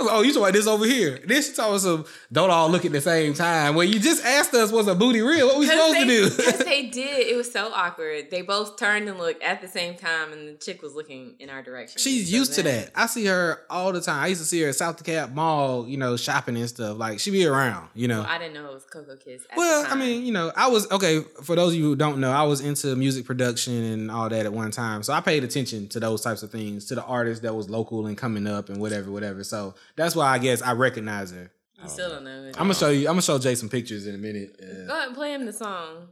[0.00, 2.04] I was like, "Oh, you talking about this over here?" Then she told us some.
[2.32, 3.74] Don't all look at the same time.
[3.74, 6.58] Well, you just asked us, "Was a booty real?" What we supposed they, to Because
[6.58, 6.64] do?
[6.64, 7.26] they did.
[7.26, 8.30] It was so awkward.
[8.30, 11.50] They both turned and looked at the same time, and the chick was looking in
[11.50, 12.00] our direction.
[12.00, 12.90] She's used to that.
[12.94, 14.22] I see her all the time.
[14.22, 16.96] I used to see her at South DeKalb Mall, you know, shopping and stuff.
[16.96, 18.20] Like she be around, you know.
[18.20, 19.46] Well, I didn't know it was Coco Kiss.
[19.50, 21.20] At Well, I mean, you know, I was okay.
[21.42, 24.46] For those of you who don't know, I was into music production and all that
[24.46, 27.42] at one time, so I paid attention to those types of things, to the artist
[27.42, 29.44] that was local and coming up and whatever, whatever.
[29.44, 31.50] So that's why I guess I recognize her.
[31.82, 32.44] you still don't know.
[32.44, 32.56] It.
[32.56, 33.00] I'm gonna show you.
[33.08, 34.56] I'm gonna show Jay some pictures in a minute.
[34.62, 36.08] Uh, Go ahead and play him the song.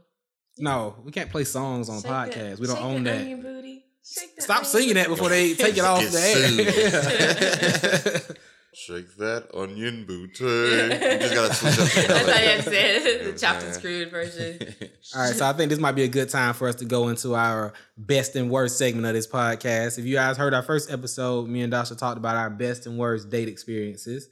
[0.57, 2.33] no, we can't play songs on Shake podcasts.
[2.33, 3.21] that- we don't shake own that that.
[3.21, 3.85] onion booty.
[4.03, 8.35] Shake that Stop onion singing that before they take it off Get the air.
[8.73, 10.43] Shake that onion booty.
[10.43, 12.61] You just gotta switch up That's how you melody.
[12.61, 14.59] said You know the chopped and screwed version.
[15.15, 17.07] All right, so I think this might be a good time for us to go
[17.09, 19.97] into our best and worst segment of this podcast.
[19.97, 22.97] If you guys heard our first episode, me and Dacia talked about our best and
[22.97, 24.29] worst date experiences.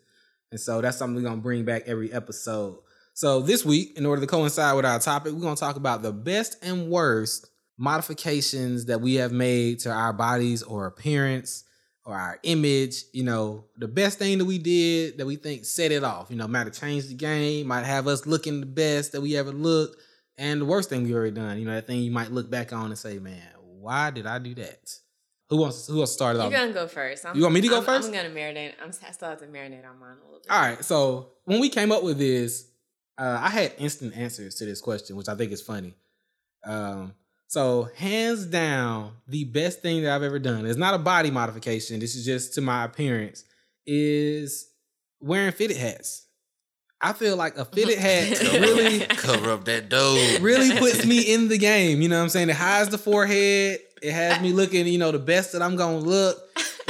[0.51, 2.77] And so that's something we're going to bring back every episode.
[3.15, 6.03] So this week, in order to coincide with our topic, we're going to talk about
[6.03, 7.47] the best and worst
[7.79, 11.63] modifications that we have made to our bodies or appearance
[12.07, 15.91] or our image, you know, the best thing that we did that we think set
[15.91, 19.11] it off, you know, might have changed the game, might have us looking the best
[19.11, 19.97] that we ever looked,
[20.37, 22.71] and the worst thing we already done, you know, that thing you might look back
[22.71, 24.89] on and say, man, why did I do that?
[25.49, 26.53] Who wants who wants to start it You're off?
[26.53, 27.25] gonna go first.
[27.25, 28.07] I'm, You want me to go I'm- first?
[28.07, 28.73] I'm gonna marinate.
[28.81, 30.49] I'm I still have to marinate on mine a little bit.
[30.51, 30.83] All right.
[30.83, 32.67] So when we came up with this,
[33.17, 35.93] uh, I had instant answers to this question, which I think is funny.
[36.65, 37.13] Um,
[37.47, 41.99] so hands down, the best thing that I've ever done is not a body modification.
[41.99, 43.43] This is just to my appearance.
[43.85, 44.67] Is
[45.21, 46.25] wearing fitted hats.
[46.99, 50.37] I feel like a fitted hat really Cover up that dough.
[50.41, 52.01] really puts me in the game.
[52.01, 52.49] You know what I'm saying?
[52.49, 53.79] It hides the forehead.
[54.01, 56.37] It has me looking, you know, the best that I'm gonna look.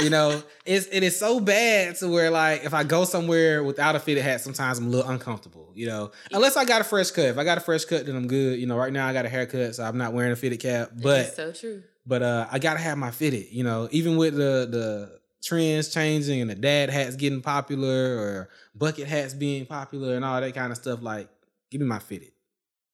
[0.00, 3.96] You know, it's it is so bad to where like if I go somewhere without
[3.96, 5.72] a fitted hat, sometimes I'm a little uncomfortable.
[5.74, 7.24] You know, unless I got a fresh cut.
[7.26, 8.58] If I got a fresh cut, then I'm good.
[8.60, 10.90] You know, right now I got a haircut, so I'm not wearing a fitted cap.
[11.02, 11.82] But It's so true.
[12.06, 13.46] but uh, I gotta have my fitted.
[13.50, 18.48] You know, even with the the trends changing and the dad hats getting popular or
[18.76, 21.02] bucket hats being popular and all that kind of stuff.
[21.02, 21.28] Like,
[21.70, 22.30] give me my fitted.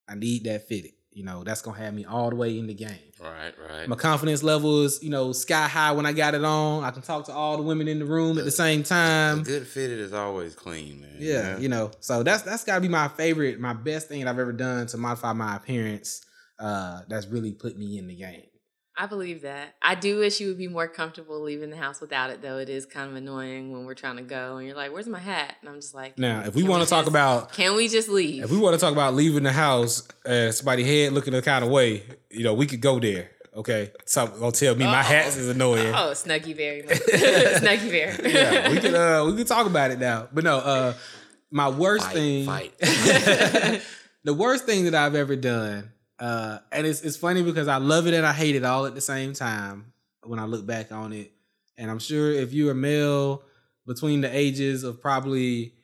[0.08, 0.92] I need that fitted.
[1.14, 2.98] You know, that's gonna have me all the way in the game.
[3.20, 3.88] Right, right.
[3.88, 6.82] My confidence level is, you know, sky high when I got it on.
[6.82, 9.44] I can talk to all the women in the room at the same time.
[9.44, 11.16] good fitted is always clean, man.
[11.18, 11.92] Yeah, you know.
[12.00, 15.32] So that's that's gotta be my favorite, my best thing I've ever done to modify
[15.32, 16.26] my appearance.
[16.58, 18.42] Uh, that's really put me in the game.
[18.96, 19.74] I believe that.
[19.82, 22.58] I do wish you would be more comfortable leaving the house without it, though.
[22.58, 25.18] It is kind of annoying when we're trying to go and you're like, "Where's my
[25.18, 27.88] hat?" And I'm just like, Now, if we want to talk just- about can we
[27.88, 28.44] just leave?
[28.44, 31.64] If we want to talk about leaving the house, uh, somebody head looking a kind
[31.64, 33.30] of way, you know, we could go there.
[33.56, 35.02] Okay, so gonna tell me my Uh-oh.
[35.02, 35.88] hats is annoying.
[35.94, 38.16] Oh, Snuggy Bear, Snuggy Bear.
[38.28, 40.28] Yeah, we could uh, we could talk about it now.
[40.32, 40.94] But no, uh,
[41.52, 42.72] my worst Fight, thing, fight.
[44.24, 48.06] the worst thing that I've ever done, uh, and it's it's funny because I love
[48.06, 49.92] it and I hate it all at the same time
[50.24, 51.32] when I look back on it.
[51.76, 53.42] And I'm sure if you're a male
[53.86, 55.74] between the ages of probably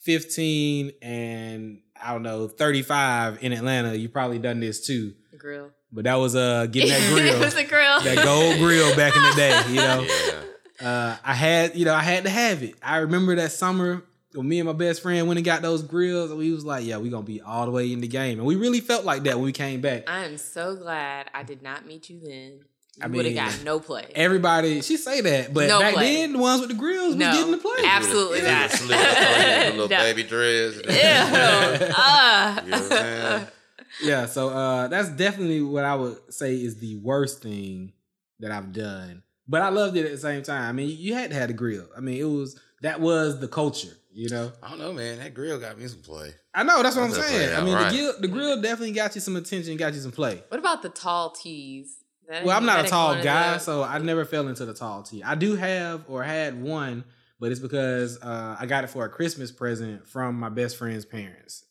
[0.00, 5.14] 15 and I don't know 35 in Atlanta, you probably done this too.
[5.38, 5.70] grill.
[5.92, 8.00] But that was uh getting that it grill, was a grill.
[8.00, 9.62] that gold grill back in the day.
[9.70, 10.06] You know,
[10.80, 10.88] Yeah.
[10.88, 12.74] uh, I had you know I had to have it.
[12.82, 14.02] I remember that summer
[14.34, 16.84] when me and my best friend went and got those grills, and we was like,
[16.84, 19.24] yeah, we gonna be all the way in the game, and we really felt like
[19.24, 20.08] that when we came back.
[20.08, 22.60] I am so glad I did not meet you then.
[22.96, 24.10] You I would have got no play.
[24.14, 26.16] Everybody, she say that, but No back play.
[26.16, 27.28] then the ones with the grills No.
[27.28, 27.76] was getting the play.
[27.86, 28.70] Absolutely Yeah, not.
[28.72, 29.96] Slip up on little No.
[29.98, 30.82] baby dreads.
[30.88, 31.92] Yeah.
[31.96, 32.62] Ah.
[32.64, 33.46] You know what I'm saying?
[34.02, 37.92] Yeah, so uh, that's definitely what I would say is the worst thing
[38.38, 39.22] that I've done.
[39.48, 40.62] But I loved it at the same time.
[40.68, 41.86] I mean, you had to have the grill.
[41.96, 44.52] I mean, it was that was the culture, you know.
[44.62, 45.18] I don't know, man.
[45.18, 46.32] That grill got me some play.
[46.54, 47.48] I know that's what I'm That's saying.
[47.48, 47.92] definitely I mean, alright.
[47.92, 50.42] the, grill, the grill definitely got you some attention, got you some play.
[50.48, 51.96] What about the tall tees?
[52.28, 55.22] That Well, I'm not a tall guy, so I never fell into the tall tee.
[55.22, 57.04] I do have or had one,
[57.38, 61.04] but it's because uh, I got it for a Christmas present from my best friend's
[61.04, 61.64] parents.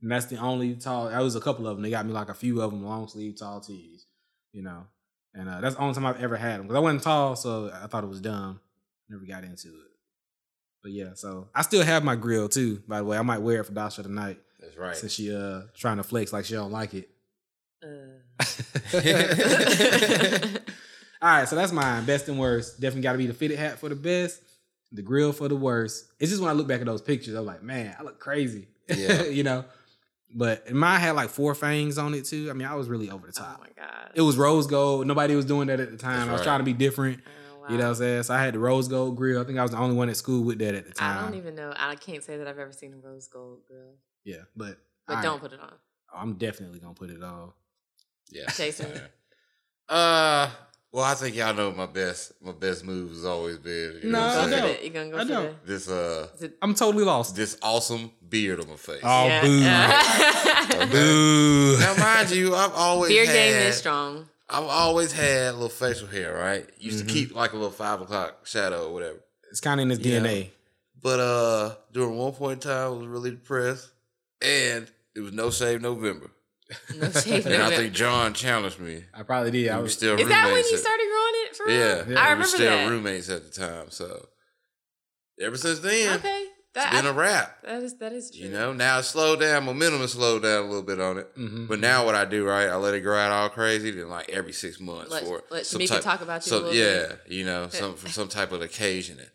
[0.00, 1.08] And that's the only tall.
[1.08, 1.82] I was a couple of them.
[1.82, 4.06] They got me like a few of them long sleeve tall tees,
[4.52, 4.86] you know.
[5.34, 7.70] And uh, that's the only time I've ever had them because I wasn't tall, so
[7.74, 8.60] I thought it was dumb.
[9.08, 9.87] Never got into it.
[10.82, 12.82] But yeah, so I still have my grill too.
[12.86, 14.96] By the way, I might wear it for Dacia tonight That's right.
[14.96, 17.08] since she uh trying to flex like she don't like it.
[17.82, 18.40] Uh.
[21.20, 22.04] All right, so that's mine.
[22.04, 22.80] Best and worst.
[22.80, 24.40] Definitely got to be the fitted hat for the best,
[24.92, 26.04] the grill for the worst.
[26.20, 28.68] It's just when I look back at those pictures, I'm like, man, I look crazy.
[28.88, 29.22] Yeah.
[29.24, 29.64] you know.
[30.32, 32.50] But mine had like four fangs on it too.
[32.50, 33.60] I mean, I was really over the oh top.
[33.60, 34.10] my god.
[34.14, 35.06] it was rose gold.
[35.06, 36.18] Nobody was doing that at the time.
[36.18, 36.44] That's I was right.
[36.44, 37.20] trying to be different.
[37.68, 37.72] Wow.
[37.72, 38.22] You know what I'm saying?
[38.24, 39.40] So I had the rose gold grill.
[39.40, 41.18] I think I was the only one at school with that at the time.
[41.18, 41.72] I don't even know.
[41.76, 43.94] I can't say that I've ever seen a rose gold grill.
[44.24, 45.72] Yeah, but But all don't put it on.
[46.14, 47.52] Oh, I'm definitely gonna put it on.
[48.30, 48.50] Yeah.
[48.56, 48.90] Jason.
[49.88, 50.50] Uh,
[50.92, 52.32] well, I think y'all know my best.
[52.42, 54.62] My best move has always been you No, know what I I'm Go saying?
[54.62, 54.84] for don't.
[54.84, 55.44] You gonna go I for don't.
[55.46, 55.66] it?
[55.66, 57.36] this uh it- I'm totally lost.
[57.36, 59.00] this awesome beard on my face.
[59.02, 59.60] Oh, boo.
[59.62, 60.86] Yeah.
[60.92, 61.78] Boo.
[61.78, 64.28] Now, mind you, I've always Beer had, game is strong.
[64.50, 66.68] I've always had a little facial hair, right?
[66.78, 67.08] Used Mhm.
[67.08, 69.18] to keep like a little five o'clock shadow or whatever.
[69.50, 70.20] It's kind of in his Yeah.
[70.20, 70.50] DNA.
[71.00, 73.88] But uh, during one point in time, I was really depressed,
[74.42, 76.30] and it was no shave November.
[76.96, 77.46] No shave.
[77.46, 79.04] And I think John challenged me.
[79.14, 79.68] I probably did.
[79.68, 81.76] I we were was still Is that when you started growing it for real?
[81.78, 82.00] Yeah, Yeah.
[82.00, 82.88] I we were remember still that.
[82.90, 83.90] roommates at the time.
[83.90, 84.28] So
[85.40, 86.46] ever since then, Okay,
[86.78, 87.62] it's that, been a wrap.
[87.62, 88.46] that is that is true.
[88.46, 89.64] You know, now it's slowed down.
[89.64, 91.36] Momentum has slowed down a little bit on it.
[91.36, 91.68] Mhm.
[91.68, 92.68] But now what I do, right?
[92.68, 93.90] I let it grow out all crazy.
[93.90, 96.54] Then like every six months Let- for let some Shamika type, talk about you a
[96.56, 97.20] some, little yeah, bit.
[97.28, 99.30] you know, some for some type of occasion, and,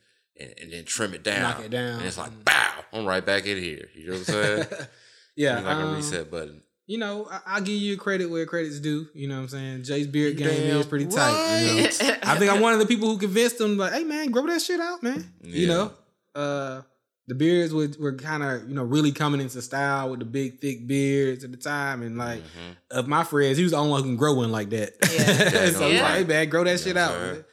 [0.49, 1.41] and, and then trim it down.
[1.41, 1.99] Knock it down.
[1.99, 3.87] And it's like, bow, I'm right back in here.
[3.95, 4.65] You know what I'm saying?
[5.35, 6.61] yeah, It's like um, a reset button.
[6.85, 9.07] you know, I, I'll give you credit where credit's due.
[9.13, 9.83] You know what I'm saying?
[9.83, 11.61] Jay's beard game Damn is pretty tight.
[11.61, 12.15] You know?
[12.23, 14.61] I think I'm one of the people who convinced him, like, hey man, grow that
[14.61, 15.31] shit out, man.
[15.41, 15.91] You know,
[16.35, 16.81] uh,
[17.27, 20.59] the beards were, were kind of you know really coming into style with the big
[20.59, 22.75] thick beards at the time, and like Mhm.
[22.91, 24.93] of my friends, he was the only one who can grow one like that.
[25.11, 25.71] Yeah.
[25.71, 26.01] so Yeah.
[26.03, 27.11] like, hey man, grow that shit out.
[27.11, 27.33] sir.
[27.33, 27.45] man.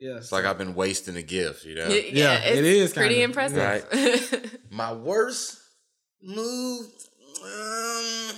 [0.00, 1.88] Yeah, It's like I've been wasting a gift, you know.
[1.88, 4.58] yeah, Yeah, it's it is pretty kinda, impressive.
[4.70, 5.58] My worst
[6.20, 6.86] move,
[7.44, 8.36] um,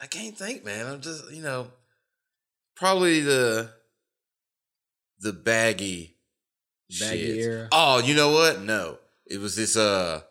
[0.00, 0.86] I can't think, man.
[0.86, 1.68] I'm just, you know,
[2.76, 3.70] probably the
[5.20, 6.16] the baggy,
[7.00, 7.36] Baggy shit.
[7.44, 7.68] era.
[7.72, 8.62] Oh, you know what?
[8.62, 9.76] No, it was this.
[9.76, 10.22] Uh,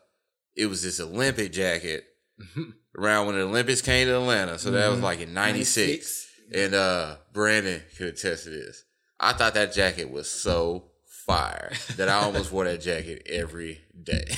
[0.55, 2.05] it was this Olympic jacket
[2.97, 4.57] around when the Olympics came to Atlanta.
[4.59, 5.03] So that was Mhm.
[5.03, 6.27] like in '96.
[6.53, 8.83] And uh Brandon could attest to this.
[9.19, 10.91] I thought that jacket was so
[11.25, 14.25] fire that I almost wore that jacket every day.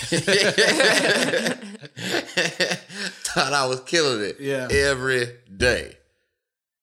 [3.24, 4.68] thought I was killing it Yeah.
[4.72, 5.98] every day.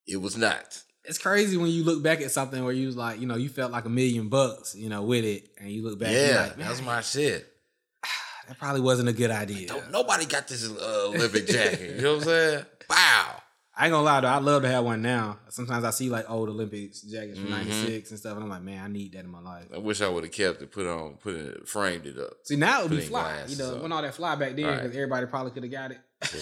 [0.07, 0.83] It was not.
[1.05, 3.49] It's crazy when you look back at something where you was like, you know, you
[3.49, 6.57] felt like a million bucks, you know, with it, and you look back, yeah, like,
[6.57, 7.47] that was my shit.
[8.49, 9.69] That probably wasn't a good idea.
[9.69, 11.97] Don't, nobody got this uh, Olympic jacket.
[11.97, 12.65] You know what I'm saying?
[12.91, 13.41] Wow.
[13.77, 15.39] I ain't gonna lie though, I love to have one now.
[15.49, 17.67] Sometimes I see like old Olympics jackets from Mhm.
[17.67, 19.65] '96 and stuff, and I'm like, man, I need that in my life.
[19.75, 22.35] I wish I would have kept it, put on, put it, framed it up.
[22.45, 23.43] See, now it would be fly.
[23.49, 24.77] you know, when all that fly back then, Right.
[24.83, 25.99] because everybody probably could have got it.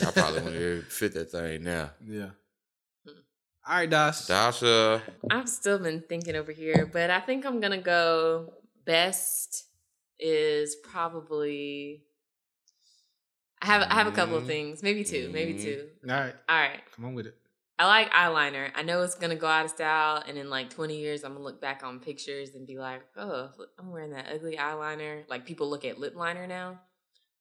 [0.06, 1.92] I probably want to fit that thing now.
[2.06, 2.30] Yeah.
[3.66, 4.26] All right, Dash.
[4.26, 5.00] Dacia.
[5.30, 8.52] I've still been thinking over here, but I think I'm gonna go
[8.84, 9.64] best
[10.22, 12.04] is probably
[13.60, 14.48] I have I have a couple of Mhm.
[14.48, 15.62] things, maybe two, maybe Mhm.
[15.62, 15.90] two.
[16.08, 16.82] All right, All right.
[16.94, 17.36] come on with it.
[17.78, 18.70] I like eyeliner.
[18.74, 21.44] I know it's gonna go out of style, and in like 20 years, I'm gonna
[21.44, 25.68] look back on pictures and be like, "Oh, I'm wearing that ugly eyeliner." Like people
[25.68, 26.80] look at lip liner now,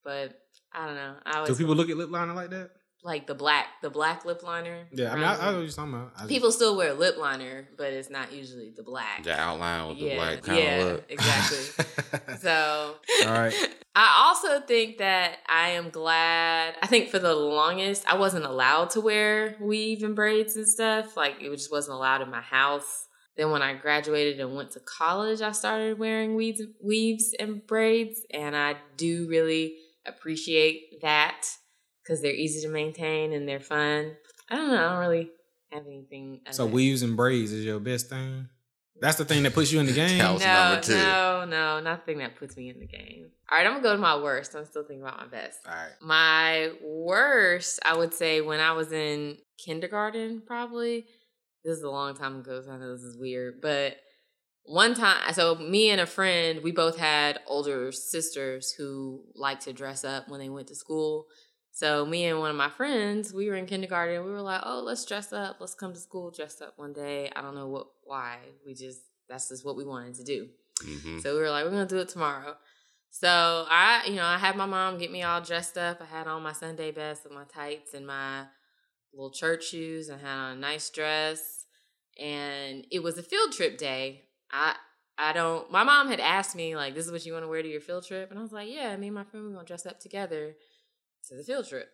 [0.03, 1.17] but I don't know.
[1.25, 2.71] I Do people look at lip liner like that?
[3.03, 4.85] Like the black, the black lip liner.
[4.91, 6.11] Yeah, I mean, I, I know what you're talking about.
[6.15, 9.23] I just- people still wear lip liner, but it's not usually the black.
[9.23, 11.05] The outline with the yeah, black kind yeah, of look.
[11.09, 11.85] exactly.
[12.39, 12.95] So,
[13.25, 13.53] All right.
[13.95, 16.75] I also think that I am glad.
[16.81, 21.17] I think for the longest, I wasn't allowed to wear weave and braids and stuff.
[21.17, 23.07] Like it just wasn't allowed in my house.
[23.37, 28.21] Then when I graduated and went to college, I started wearing weaves, weaves and braids,
[28.33, 29.75] and I do really
[30.05, 31.47] appreciate that
[32.03, 34.15] because they're easy to maintain and they're fun.
[34.49, 34.75] I don't know.
[34.85, 35.29] I don't really
[35.71, 36.41] have anything.
[36.51, 38.47] So other- weaves and braids is your best thing.
[38.99, 40.19] That's the thing that puts you in the game.
[40.19, 40.93] That was no, number two.
[40.93, 43.31] no, no, nothing that puts me in the game.
[43.51, 44.55] All right, I'm gonna go to my worst.
[44.55, 45.59] I'm still thinking about my best.
[45.67, 45.91] All right.
[46.01, 51.05] My worst, I would say, when I was in kindergarten, probably.
[51.63, 53.61] This is a long time ago, so I know this is weird.
[53.61, 53.97] But
[54.63, 59.73] one time, so me and a friend, we both had older sisters who liked to
[59.73, 61.25] dress up when they went to school.
[61.71, 64.25] So me and one of my friends, we were in kindergarten.
[64.25, 65.57] We were like, "Oh, let's dress up.
[65.59, 68.39] Let's come to school dressed up one day." I don't know what, why.
[68.65, 70.49] We just that's just what we wanted to do.
[70.83, 72.55] hmm So we were like, we're gonna do it tomorrow.
[73.09, 76.01] So I, you know, I had my mom get me all dressed up.
[76.01, 78.45] I had on my Sunday best with my tights and my
[79.13, 80.09] little church shoes.
[80.09, 81.65] and had on a nice dress,
[82.19, 84.23] and it was a field trip day.
[84.51, 84.75] I
[85.17, 85.71] I don't.
[85.71, 87.81] My mom had asked me like, "This is what you want to wear to your
[87.81, 89.99] field trip," and I was like, "Yeah, me and my friend we're gonna dress up
[89.99, 90.55] together
[91.29, 91.89] to the field trip."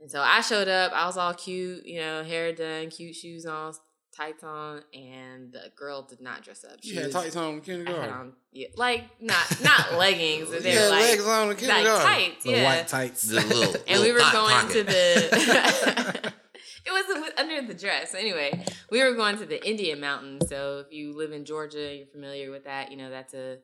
[0.00, 0.92] And so I showed up.
[0.92, 3.74] I was all cute, you know, hair done, cute shoes on,
[4.16, 6.78] tights on, and the girl did not dress up.
[6.82, 8.10] She You had was- tights on in I had kindergarten.
[8.14, 11.58] on, yeah, like not not leggings, but they yeah, were like, legs on in like
[11.58, 12.06] kindergarten.
[12.06, 12.64] tights, The yeah.
[12.64, 13.22] white tights.
[13.28, 14.72] The little, and we were going pocket.
[14.72, 16.32] to the.
[16.86, 18.14] it was under the dress.
[18.14, 20.48] Anyway, we were going to the Indian Mountains.
[20.48, 22.90] So if you live in Georgia, you're familiar with that.
[22.90, 23.58] You know that's a,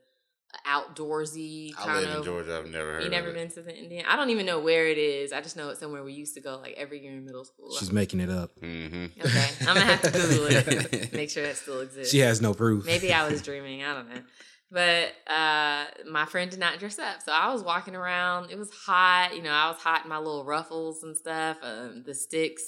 [0.55, 2.23] a outdoorsy I kind live in.
[2.25, 2.59] Georgia.
[2.59, 3.05] I've never heard.
[3.05, 3.39] You never of it.
[3.39, 4.07] been to the Indian?
[4.09, 5.33] I don't even know where it is.
[5.33, 7.75] I just know it's somewhere we used to go like every year in middle school.
[7.79, 8.51] She's making it up.
[8.61, 9.21] Mm-hmm.
[9.21, 11.13] okay, I'm gonna have to Google it.
[11.13, 12.13] Make sure that still exists.
[12.13, 12.87] She has no proof.
[12.87, 13.83] Maybe I was dreaming.
[13.83, 14.23] I don't know.
[14.71, 17.23] But uh, my friend did not dress up.
[17.23, 18.51] So I was walking around.
[18.51, 19.37] It was hot.
[19.37, 21.59] You know, I was hot in my little ruffles and stuff.
[21.63, 22.63] Um, the sticks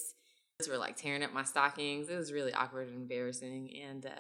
[0.70, 2.09] were like tearing up my stockings.
[2.09, 3.70] It was really awkward and embarrassing.
[3.84, 4.11] And uh,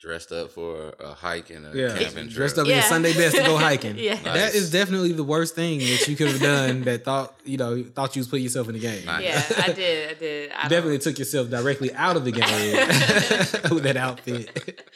[0.00, 2.30] Dressed up for a hike and a Yeah, camping trip.
[2.30, 2.66] dressed trip.
[2.66, 3.96] up in your Sunday best to go hiking.
[3.98, 4.14] Yeah.
[4.14, 4.54] That Nice.
[4.54, 6.82] is definitely the worst thing that you could have done.
[6.84, 9.04] That thought you know thought you was putting yourself in the game.
[9.04, 9.24] Nice.
[9.24, 10.10] yeah, I did.
[10.10, 10.50] I did.
[10.52, 14.88] I You don't- definitely took yourself directly out of the game with that outfit.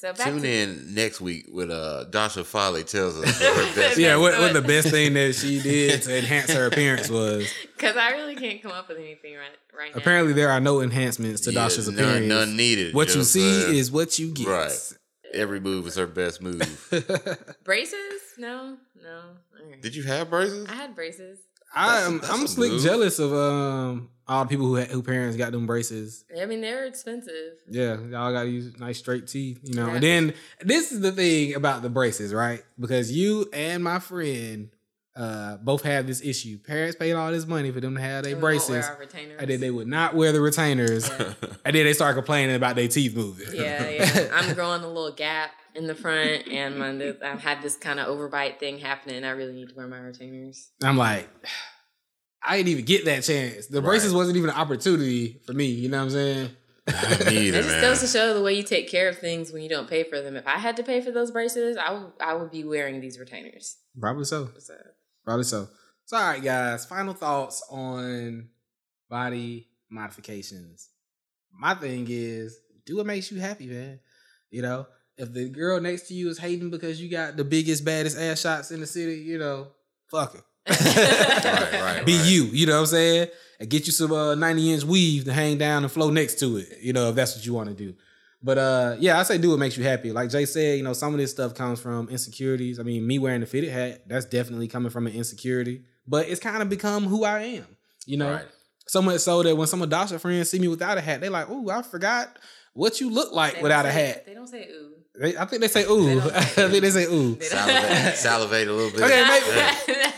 [0.00, 3.74] So back Tune to, in next week with uh Dacia Foley tells us what her
[3.82, 3.98] best.
[3.98, 7.52] yeah, what, what what- the best thing that she did to enhance her appearance was
[7.76, 10.00] Because I really can't come up with anything right, right now.
[10.00, 12.26] apparently there are no enhancements to Yeah, Dacia's none, appearance.
[12.26, 12.94] none needed.
[12.94, 13.76] what you see saying?
[13.76, 14.46] is what you get.
[14.46, 14.92] Right.
[15.34, 16.88] every move is her best move.
[17.64, 18.20] Braces?
[18.38, 19.10] No, no.
[19.62, 19.82] All right.
[19.82, 20.66] Did you have braces?
[20.66, 21.38] I had braces.
[21.74, 22.82] I am that's I'm a slick move.
[22.82, 26.24] jealous of um all the people who who parents got them braces.
[26.40, 27.54] I mean, they're expensive.
[27.68, 29.88] Yeah, y'all got to use nice straight teeth, you know.
[29.88, 29.94] Yeah.
[29.94, 32.62] And then this is the thing about the braces, right?
[32.78, 34.70] Because you and my friend
[35.20, 36.58] uh both have this issue.
[36.58, 38.98] Parents paid all this money for them to have their We won't wear braces, our
[38.98, 39.36] retainers.
[39.40, 41.34] and then they would not wear the retainers, Yeah.
[41.64, 43.48] and then they start complaining about their teeth moving.
[43.54, 44.28] Yeah, yeah.
[44.34, 48.06] I'm growing a little gap in the front, and my, I've had this kind of
[48.08, 49.22] overbite thing happening.
[49.24, 50.70] I really need to wear my retainers.
[50.82, 51.28] I'm like,
[52.42, 53.66] I didn't even get that chance.
[53.66, 55.66] The braces wasn't even an opportunity for me.
[55.66, 56.50] You know what I'm saying?
[56.86, 56.94] Me
[57.48, 57.80] It just man.
[57.82, 60.20] goes to show the way you take care of things when you don't pay for
[60.20, 60.34] them.
[60.34, 63.18] If I had to pay for those braces, I would I would be wearing these
[63.18, 63.76] retainers.
[64.00, 64.48] Probably so.
[64.58, 64.74] So,
[65.24, 65.68] Probably so.
[66.06, 66.86] So, all right, guys.
[66.86, 68.48] Final thoughts on
[69.08, 70.88] body modifications.
[71.52, 74.00] My thing is, do what makes you happy, man.
[74.50, 77.84] You know, if the girl next to you is hating because you got the biggest,
[77.84, 79.68] baddest ass shots in the city, you know,
[80.10, 80.42] fuck her.
[80.70, 82.26] Right, right, Be right.
[82.26, 82.44] you.
[82.44, 83.28] You know what I'm saying?
[83.58, 86.56] And get you some uh, 90 inch weave to hang down and flow next to
[86.58, 86.78] it.
[86.80, 87.94] You know, if that's what you want to do.
[88.42, 90.12] But uh, yeah, I say do what makes you happy.
[90.12, 92.78] Like Jay said, you know, some of this stuff comes from insecurities.
[92.78, 95.82] I mean, me wearing the fitted hat, that's definitely coming from an insecurity.
[96.06, 97.66] But it's kind of become who I am.
[98.06, 98.46] You know, Right.
[98.86, 101.28] so much so that when some of Dacia friends see me without a hat, they're
[101.30, 102.38] like, "Ooh, I forgot
[102.72, 104.94] what you look like they without don't a say- hat." They don't say ooh.
[105.20, 106.20] They, I think they say ooh.
[106.20, 107.34] don't I say think they say ooh.
[107.34, 109.02] They Salivate, salivate a little bit.
[109.02, 109.74] Okay,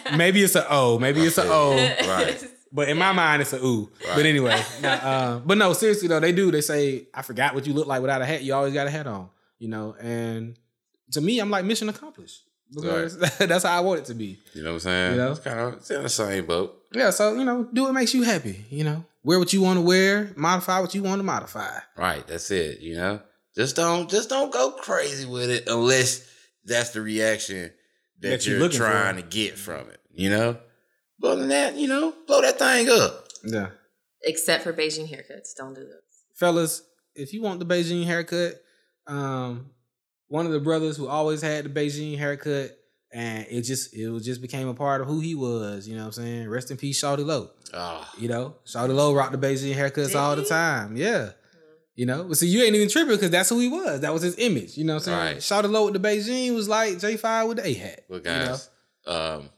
[0.07, 0.16] Yeah.
[0.16, 0.99] Maybe it's a O.
[1.01, 1.75] Maybe it's a O.
[1.75, 2.45] Right.
[2.73, 3.91] But in my mind, it's a ooh.
[4.14, 6.51] But anyway, nah, uh, but no, seriously though, they do.
[6.51, 8.43] They say, "I forgot what you look like without a hat.
[8.43, 10.57] You always got a hat on." You know, and
[11.12, 12.43] to me, I'm like mission accomplished
[12.75, 14.39] because that's how I want it to be.
[14.55, 15.12] You know what I'm saying?
[15.12, 15.31] You know?
[15.33, 16.83] It's kind of it's in the same boat.
[16.93, 18.64] Yeah, so you know, do what makes you happy.
[18.70, 21.79] You know, wear what you want to wear, modify what you want to modify.
[21.97, 22.27] Right.
[22.27, 22.81] That's it.
[22.81, 23.20] You know,
[23.55, 26.27] just don't just don't go crazy with it unless
[26.64, 27.70] that's the reaction
[28.20, 28.87] that, That you're you're, looking for.
[28.87, 30.01] trying to get from it.
[30.14, 30.57] You know.
[31.23, 33.29] But other than that, you know, blow that thing up.
[33.45, 33.68] Yeah,
[34.25, 36.03] Except for Bigen haircuts, don't do those.
[36.35, 36.83] fellas,
[37.14, 38.61] if you want the Bigen haircut,
[39.07, 39.70] um,
[40.29, 42.73] one of the brothers who always had the Bigen haircut,
[43.12, 45.87] and it just it was just became a part of who he was.
[45.89, 46.49] You know what I'm saying?
[46.49, 47.51] Rest in peace, Shawty Lo.
[47.75, 50.97] Oh, You know, Shawty Lo rocked the Bigen haircuts Did all the time.
[50.97, 51.31] Yeah.
[51.95, 54.01] You know, but see, you ain't even tripping because that's who he was.
[54.01, 54.79] That was his image.
[54.79, 55.18] You know what I'm saying?
[55.18, 55.37] Right.
[55.37, 58.01] Shawty Lo with the Bigen was like J5 with the A hat.
[58.09, 58.47] look, you know?
[58.47, 58.70] guys.
[59.07, 59.51] Um,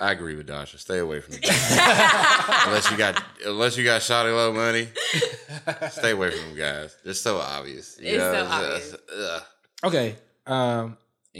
[0.00, 0.78] I agree with Dacia.
[0.78, 1.44] Stay away from it.
[2.66, 4.88] unless you got unless you got Shawty Lo money,
[5.90, 6.96] stay away from them guys.
[7.04, 7.98] They're so obvious.
[8.00, 8.90] You It's know, so it's obvious.
[8.90, 9.42] just, ugh.
[9.84, 10.16] Okay.
[10.46, 10.96] Um,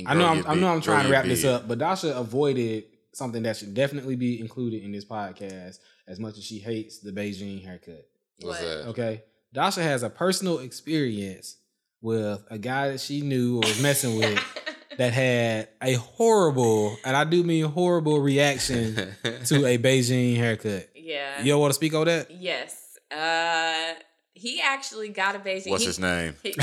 [0.07, 2.85] I know I'm, I know I'm trying to your wrap this up, but Dacia avoided
[3.13, 7.11] something that should definitely be included in this podcast as much as she hates the
[7.11, 8.07] Bigen haircut.
[8.41, 8.69] What's What?
[8.69, 8.87] that?
[8.89, 9.23] Okay.
[9.55, 11.57] Dacia has a personal experience
[12.01, 14.39] with a guy that she knew or was messing with
[14.99, 18.94] that had a horrible, and I do mean horrible reaction
[19.46, 20.90] to a Bigen haircut.
[20.94, 21.40] yeah.
[21.40, 22.30] You don't want to speak on that?
[22.30, 22.99] Yes.
[23.11, 23.94] Uh,
[24.34, 25.70] he actually got a Bigen.
[25.70, 26.34] What's he, his name?
[26.42, 26.53] He,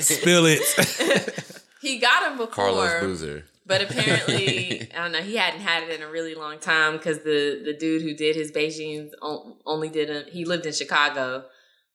[0.00, 1.52] Spill it.
[1.80, 2.52] he got him before.
[2.52, 3.44] Carlos Boozer.
[3.68, 5.22] But apparently, I don't know.
[5.22, 8.36] He hadn't had it in a really long time because the the dude who did
[8.36, 11.44] his Bigen's on- only did a, he lived in Chicago,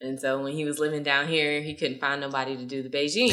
[0.01, 2.89] and so when he was living down here, he couldn't find nobody to do the
[2.89, 3.29] Bigen.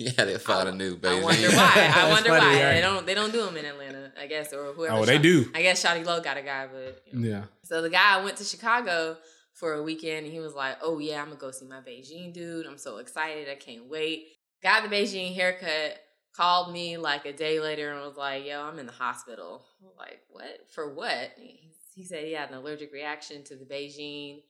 [0.18, 1.20] yeah, they found a new baby.
[1.20, 1.92] I wonder why.
[1.94, 2.72] I wonder funny, why right?
[2.74, 4.12] they don't they don't do them in Atlanta.
[4.20, 4.94] I guess or whoever.
[4.96, 5.50] oh, they shot- do.
[5.54, 7.28] I guess Shawty Lo got a guy, but you know.
[7.28, 7.42] Yeah.
[7.64, 9.16] So the guy went to Chicago
[9.54, 12.32] for a weekend and he was like, Oh yeah, I'm gonna go see my Bigen
[12.32, 12.66] dude.
[12.66, 14.26] I'm so excited, I can't wait.
[14.62, 15.98] Got the Bigen haircut,
[16.36, 19.64] called me like a day later and was like, Yo, I'm in the hospital.
[19.82, 20.70] I was like, What?
[20.70, 21.32] For what?
[21.36, 21.60] He,
[21.94, 24.40] he said he had an allergic reaction to the Bigen.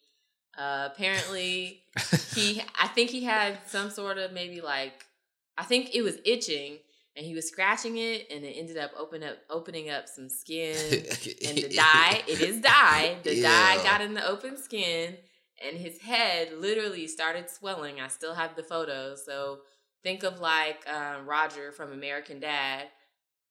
[0.56, 1.82] Uh, apparently
[2.34, 5.06] he I think he had some sort of maybe like
[5.56, 6.78] I think it was itching
[7.16, 10.76] and he was scratching it and it ended up open up opening up some skin
[11.46, 15.16] and the dye it is dye the dye got in the open skin
[15.66, 18.00] and his head literally started swelling.
[18.00, 19.60] I still have the photos so
[20.02, 22.88] think of like um, roger from american dad.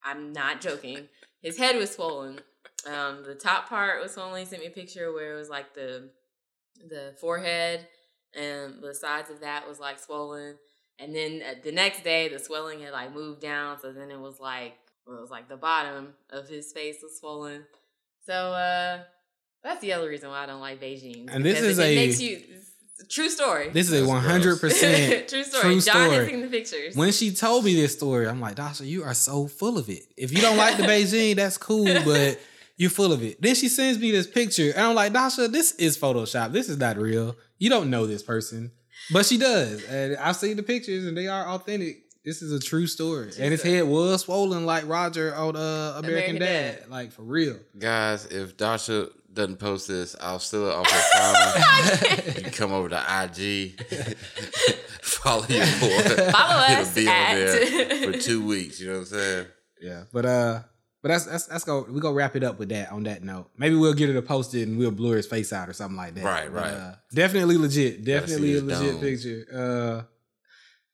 [0.03, 1.09] I'm not joking.
[1.41, 2.39] His head was swollen.
[2.87, 5.73] Um, the top part was swollen he sent me a picture where it was like
[5.73, 6.09] the
[6.89, 7.87] the forehead
[8.33, 10.55] and the sides of that was like swollen.
[10.99, 14.19] And then uh, the next day the swelling had like moved down so then it
[14.19, 14.73] was like
[15.05, 17.65] well, it was like the bottom of his face was swollen.
[18.25, 19.03] So uh
[19.63, 21.95] that's the other reason why i don't like Bigen And this is it, a- it
[21.95, 22.41] makes you
[22.99, 23.69] a true story.
[23.69, 25.61] This is a one hundred percent true story.
[25.63, 26.95] true john has seen the pictures.
[26.95, 30.03] When she told me this story, I'm like, Dacia, you are so full of it.
[30.17, 32.39] If you don't like the Bigen, that's cool, but
[32.81, 33.39] you're full of it.
[33.39, 36.51] Then she sends me this picture, and I'm like, Dacia, this is Photoshop.
[36.51, 37.35] This is not real.
[37.59, 38.71] You don't know this person,
[39.13, 42.59] but she does, and I've seen the pictures, and they are authentic This is a
[42.59, 46.79] true story, and his head was swollen like Roger on uh, American, American Dad.
[46.79, 46.89] Dad.
[46.89, 47.57] like for real.
[47.77, 52.45] Guys, if Dacia doesn't post this, I'll steal it off her phone.
[52.45, 53.79] you come over to IG,
[55.01, 56.31] follow your boy.
[56.31, 58.79] Follow It'll us be on there for two weeks.
[58.79, 59.45] You know what I'm saying?
[59.79, 60.59] Yeah, but uh,
[61.01, 62.91] but that's that's that's go we go wrap it up with that.
[62.91, 65.69] On that note, maybe we'll get it a posted and we'll blur his face out
[65.69, 66.23] or something like that.
[66.23, 66.73] Right, But, right.
[66.73, 68.03] uh, definitely legit.
[68.05, 69.01] Definitely a legit dome.
[69.01, 69.45] picture.
[69.53, 70.03] Uh,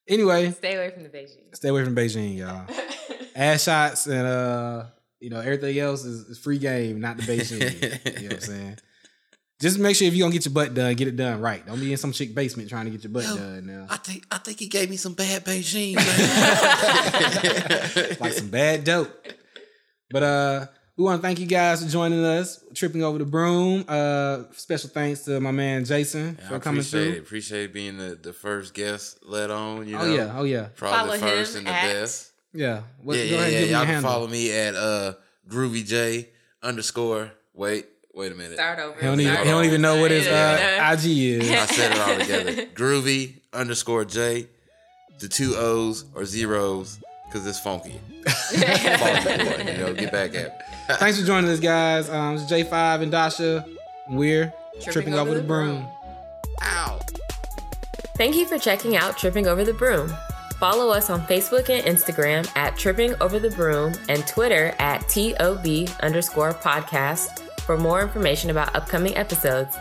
[0.08, 1.56] anyway, Stay away from the Bigen.
[1.56, 2.66] stay away from Bigen, y'all.
[3.36, 4.86] Ass shots and uh,
[5.20, 8.22] you know everything else is, is free game, not the Bigen.
[8.22, 8.78] you know what I'm saying?
[9.60, 11.66] Just make sure if you're gonna get your butt done, get it done right.
[11.66, 13.88] Don't be in some chick basement trying to get your butt Yo, done now.
[13.90, 15.96] I think I think he gave me some bad Bigen,
[18.20, 19.12] like some bad dope.
[20.10, 23.86] But uh we want to thank you guys for joining us, tripping over the broom.
[23.88, 27.12] Uh special thanks to my man Jason I for coming appreciate through.
[27.14, 27.20] it.
[27.20, 29.88] Appreciate being the, the first guest let on.
[29.88, 30.68] You know, Oh yeah, oh yeah.
[30.76, 32.32] probably Follow the first him and the at- best.
[32.54, 32.82] Yeah.
[33.04, 33.60] What, yeah, go yeah, ahead and yeah.
[33.60, 34.12] give me Y'all can handle.
[34.12, 35.14] follow me at uh
[35.50, 36.30] Groovy J
[36.64, 37.32] underscore.
[37.54, 38.54] Wait, wait a minute.
[38.56, 38.96] Start over.
[39.00, 41.52] He don't even, Start he don't even know what his uh, IG is.
[41.52, 42.66] I said it all together.
[42.74, 44.48] Groovy underscore J,
[45.20, 48.00] the two O's or zeros, because it's funky.
[48.28, 50.96] funky boy, you know, get back at me.
[50.96, 52.10] Thanks for joining us, guys.
[52.10, 53.66] Um, it's J5 and Dacia.
[54.10, 55.86] We're tripping, over, the broom.
[56.62, 57.00] Ow.
[58.16, 60.14] Thank you for checking out Tripping Over the Broom.
[60.60, 65.88] Follow us on Facebook and Instagram at Tripping Over the Broom and Twitter at TOB
[66.02, 69.76] underscore podcast for more information about upcoming episodes.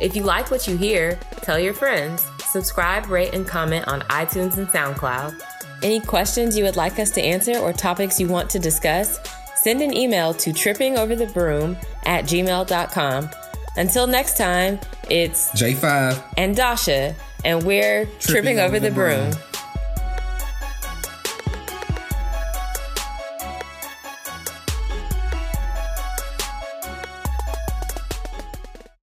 [0.00, 2.24] If you like what you hear, tell your friends.
[2.44, 5.40] Subscribe, rate, and comment on iTunes and SoundCloud.
[5.84, 9.20] Any questions you would like us to answer or topics you want to discuss,
[9.54, 11.76] send an email to trippingoverthebroom
[12.06, 13.30] at gmail.com.
[13.76, 14.80] Until next time,
[15.10, 16.24] it's J5.
[16.38, 17.14] and Dacia,
[17.44, 19.34] and we're tripping, over, the broom.